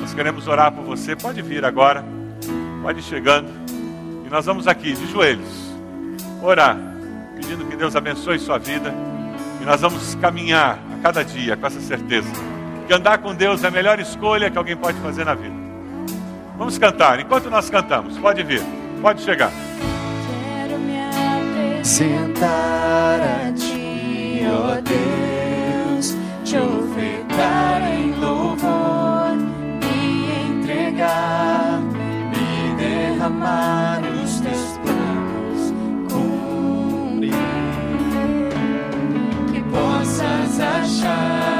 Nós 0.00 0.14
queremos 0.14 0.46
orar 0.46 0.72
por 0.72 0.84
você. 0.84 1.16
Pode 1.16 1.42
vir 1.42 1.64
agora, 1.64 2.04
pode 2.82 3.00
ir 3.00 3.02
chegando. 3.02 3.48
E 4.26 4.30
nós 4.30 4.46
vamos 4.46 4.68
aqui, 4.68 4.92
de 4.92 5.10
joelhos, 5.10 5.74
orar, 6.42 6.78
pedindo 7.34 7.64
que 7.64 7.76
Deus 7.76 7.96
abençoe 7.96 8.38
sua 8.38 8.58
vida. 8.58 8.94
E 9.60 9.64
nós 9.64 9.80
vamos 9.80 10.14
caminhar 10.14 10.78
a 10.94 11.02
cada 11.02 11.22
dia 11.22 11.56
com 11.56 11.66
essa 11.66 11.80
certeza 11.80 12.30
que 12.90 12.94
andar 12.94 13.18
com 13.18 13.32
Deus 13.32 13.62
é 13.62 13.68
a 13.68 13.70
melhor 13.70 14.00
escolha 14.00 14.50
que 14.50 14.58
alguém 14.58 14.76
pode 14.76 14.98
fazer 14.98 15.24
na 15.24 15.32
vida. 15.32 15.54
Vamos 16.58 16.76
cantar. 16.76 17.20
Enquanto 17.20 17.48
nós 17.48 17.70
cantamos, 17.70 18.18
pode 18.18 18.42
vir, 18.42 18.60
pode 19.00 19.22
chegar. 19.22 19.52
Quero 20.28 20.76
me 20.80 20.98
apresentar 21.78 23.20
a 23.20 23.52
ti, 23.52 24.42
ó 24.44 24.80
Deus, 24.80 26.16
te 26.42 26.56
ofertar 26.56 27.94
em 27.94 28.12
louvor, 28.18 29.36
me 29.36 30.58
entregar, 30.58 31.78
me 32.32 32.74
derramar 32.76 34.00
os 34.20 34.40
teus 34.40 34.78
planos, 34.78 35.72
cumprir, 36.12 37.30
que 39.52 39.62
possas 39.70 40.58
achar 40.58 41.59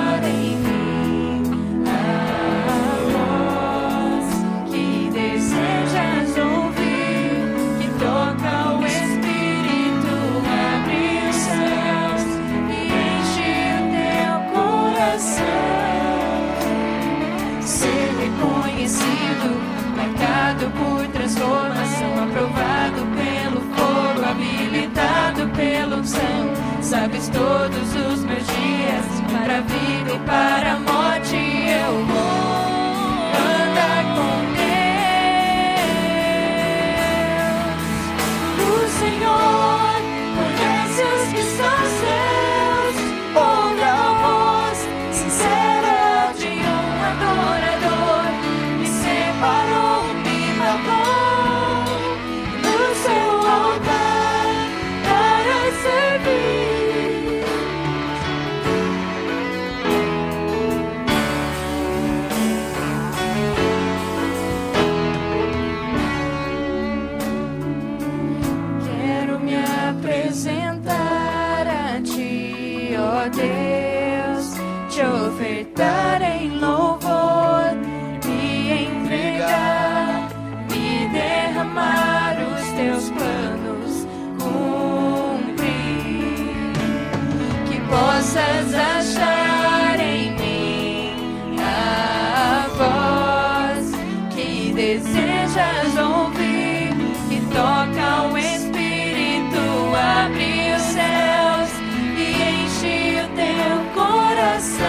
desejas 94.80 95.94
ouvir, 95.98 96.88
que 97.28 97.38
toca 97.52 98.32
o 98.32 98.38
Espírito, 98.38 99.60
abre 99.94 100.72
os 100.74 100.82
céus 100.82 101.70
e 102.16 102.64
enche 102.64 103.20
o 103.20 103.28
teu 103.36 103.76
coração. 103.92 104.86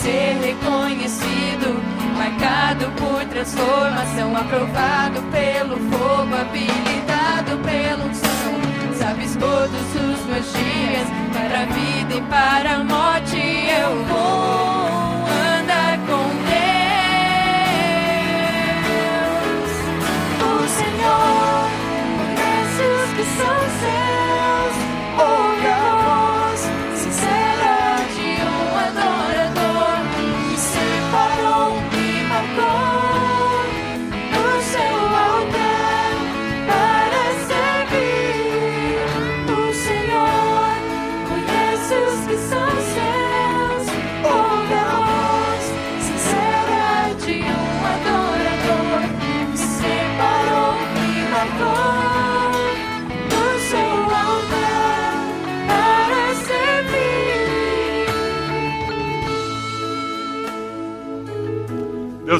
Ser 0.00 0.38
reconhecido, 0.44 1.82
marcado 2.16 2.86
por 2.92 3.24
transformação, 3.24 4.36
aprovado 4.36 5.20
pelo 5.32 5.76
fogo, 5.90 6.36
habilitado 6.36 7.58
pela 7.64 8.04
unção. 8.04 8.96
Sabes 8.96 9.34
todos 9.34 9.88
os 9.96 10.24
meus 10.26 10.52
dias, 10.52 11.08
para 11.32 11.62
a 11.62 11.66
vida 11.66 12.14
e 12.14 12.22
para 12.30 12.76
a 12.76 12.84
morte 12.84 13.36
eu 13.36 14.04
vou 14.04 15.05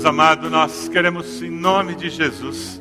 amado, 0.08 0.48
nós 0.48 0.88
queremos, 0.88 1.42
em 1.42 1.50
nome 1.50 1.94
de 1.94 2.08
Jesus, 2.08 2.80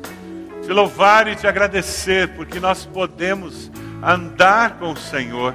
te 0.62 0.72
louvar 0.72 1.26
e 1.26 1.34
te 1.34 1.46
agradecer, 1.46 2.28
porque 2.36 2.60
nós 2.60 2.84
podemos 2.84 3.70
andar 4.02 4.78
com 4.78 4.92
o 4.92 4.96
Senhor. 4.96 5.54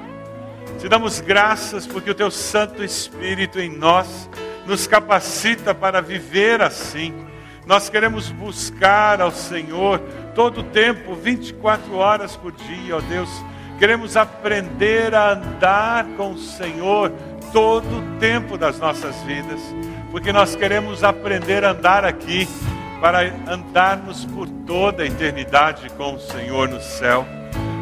Te 0.78 0.88
damos 0.88 1.20
graças 1.20 1.86
porque 1.86 2.10
o 2.10 2.14
teu 2.14 2.30
Santo 2.30 2.84
Espírito 2.84 3.58
em 3.58 3.70
nós 3.70 4.28
nos 4.66 4.86
capacita 4.86 5.74
para 5.74 6.02
viver 6.02 6.60
assim. 6.60 7.14
Nós 7.66 7.88
queremos 7.88 8.30
buscar 8.30 9.20
ao 9.20 9.30
Senhor 9.30 9.98
todo 10.34 10.60
o 10.60 10.64
tempo, 10.64 11.14
24 11.14 11.94
horas 11.94 12.36
por 12.36 12.52
dia, 12.52 12.96
ó 12.96 13.00
Deus. 13.00 13.30
Queremos 13.78 14.16
aprender 14.16 15.14
a 15.14 15.32
andar 15.32 16.04
com 16.16 16.32
o 16.32 16.38
Senhor 16.38 17.10
todo 17.52 17.84
o 17.84 18.18
tempo 18.18 18.56
das 18.56 18.78
nossas 18.78 19.16
vidas, 19.22 19.60
porque 20.12 20.30
nós 20.30 20.54
queremos 20.54 21.02
aprender 21.02 21.64
a 21.64 21.70
andar 21.70 22.04
aqui 22.04 22.46
para 23.00 23.32
andarmos 23.48 24.26
por 24.26 24.46
toda 24.46 25.02
a 25.02 25.06
eternidade 25.06 25.88
com 25.96 26.14
o 26.14 26.20
Senhor 26.20 26.68
no 26.68 26.80
céu. 26.80 27.26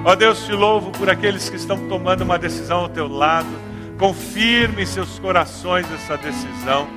Ó 0.05 0.15
Deus, 0.15 0.47
te 0.47 0.53
louvo 0.53 0.93
por 0.93 1.11
aqueles 1.11 1.51
que 1.51 1.57
estão 1.57 1.89
tomando 1.89 2.23
uma 2.23 2.39
decisão 2.39 2.83
ao 2.83 2.89
teu 2.89 3.09
lado. 3.09 3.49
Confirme 3.99 4.85
em 4.85 4.87
seus 4.87 5.19
corações 5.19 5.87
essa 5.93 6.17
decisão. 6.17 6.89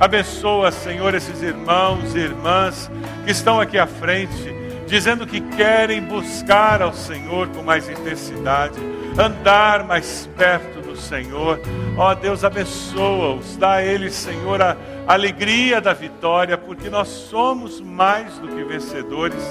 Abençoa, 0.00 0.72
Senhor, 0.72 1.14
esses 1.14 1.42
irmãos 1.42 2.14
e 2.14 2.18
irmãs 2.18 2.90
que 3.24 3.30
estão 3.30 3.60
aqui 3.60 3.78
à 3.78 3.86
frente, 3.86 4.52
dizendo 4.86 5.26
que 5.26 5.42
querem 5.42 6.02
buscar 6.02 6.80
ao 6.80 6.94
Senhor 6.94 7.48
com 7.48 7.62
mais 7.62 7.86
intensidade, 7.86 8.80
andar 9.18 9.84
mais 9.84 10.28
perto 10.38 10.79
Senhor. 10.96 11.60
Ó 11.96 12.14
Deus, 12.14 12.44
abençoa-os, 12.44 13.56
dá 13.56 13.74
a 13.74 13.84
eles, 13.84 14.14
Senhor, 14.14 14.60
a 14.60 14.76
alegria 15.06 15.80
da 15.80 15.92
vitória, 15.92 16.56
porque 16.56 16.88
nós 16.88 17.08
somos 17.08 17.80
mais 17.80 18.38
do 18.38 18.48
que 18.48 18.62
vencedores. 18.64 19.42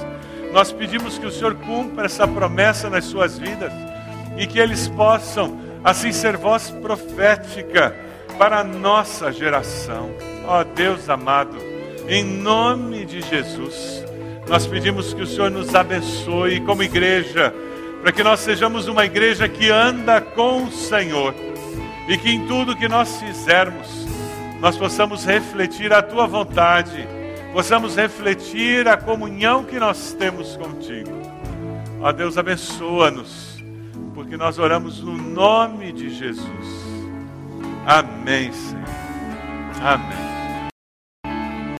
Nós 0.51 0.71
pedimos 0.71 1.17
que 1.17 1.25
o 1.25 1.31
Senhor 1.31 1.55
cumpra 1.55 2.05
essa 2.05 2.27
promessa 2.27 2.89
nas 2.89 3.05
suas 3.05 3.37
vidas 3.37 3.71
e 4.37 4.47
que 4.47 4.59
eles 4.59 4.87
possam, 4.87 5.59
assim, 5.83 6.11
ser 6.11 6.37
voz 6.37 6.69
profética 6.69 7.95
para 8.37 8.59
a 8.59 8.63
nossa 8.63 9.31
geração. 9.31 10.11
Ó 10.47 10.63
Deus 10.63 11.09
amado, 11.09 11.57
em 12.07 12.23
nome 12.23 13.05
de 13.05 13.21
Jesus, 13.21 14.03
nós 14.47 14.65
pedimos 14.65 15.13
que 15.13 15.21
o 15.21 15.27
Senhor 15.27 15.51
nos 15.51 15.75
abençoe 15.75 16.59
como 16.61 16.81
igreja, 16.81 17.53
para 18.01 18.11
que 18.11 18.23
nós 18.23 18.39
sejamos 18.39 18.87
uma 18.87 19.05
igreja 19.05 19.47
que 19.47 19.69
anda 19.69 20.21
com 20.21 20.63
o 20.63 20.71
Senhor 20.71 21.35
e 22.07 22.17
que 22.17 22.29
em 22.29 22.47
tudo 22.47 22.75
que 22.75 22.87
nós 22.87 23.19
fizermos, 23.21 24.07
nós 24.59 24.77
possamos 24.77 25.25
refletir 25.25 25.93
a 25.93 26.01
tua 26.01 26.25
vontade, 26.25 27.07
possamos 27.53 27.95
refletir 27.95 28.87
a 28.87 28.97
comunhão 28.97 29.63
que 29.63 29.79
nós 29.79 30.13
temos 30.13 30.55
contigo. 30.55 31.11
Ó 32.01 32.11
Deus, 32.11 32.37
abençoa-nos, 32.37 33.61
porque 34.13 34.37
nós 34.37 34.57
oramos 34.57 35.01
no 35.01 35.15
nome 35.15 35.91
de 35.91 36.09
Jesus. 36.09 36.89
Amém, 37.85 38.51
Senhor. 38.51 38.85
Amém. 39.81 40.28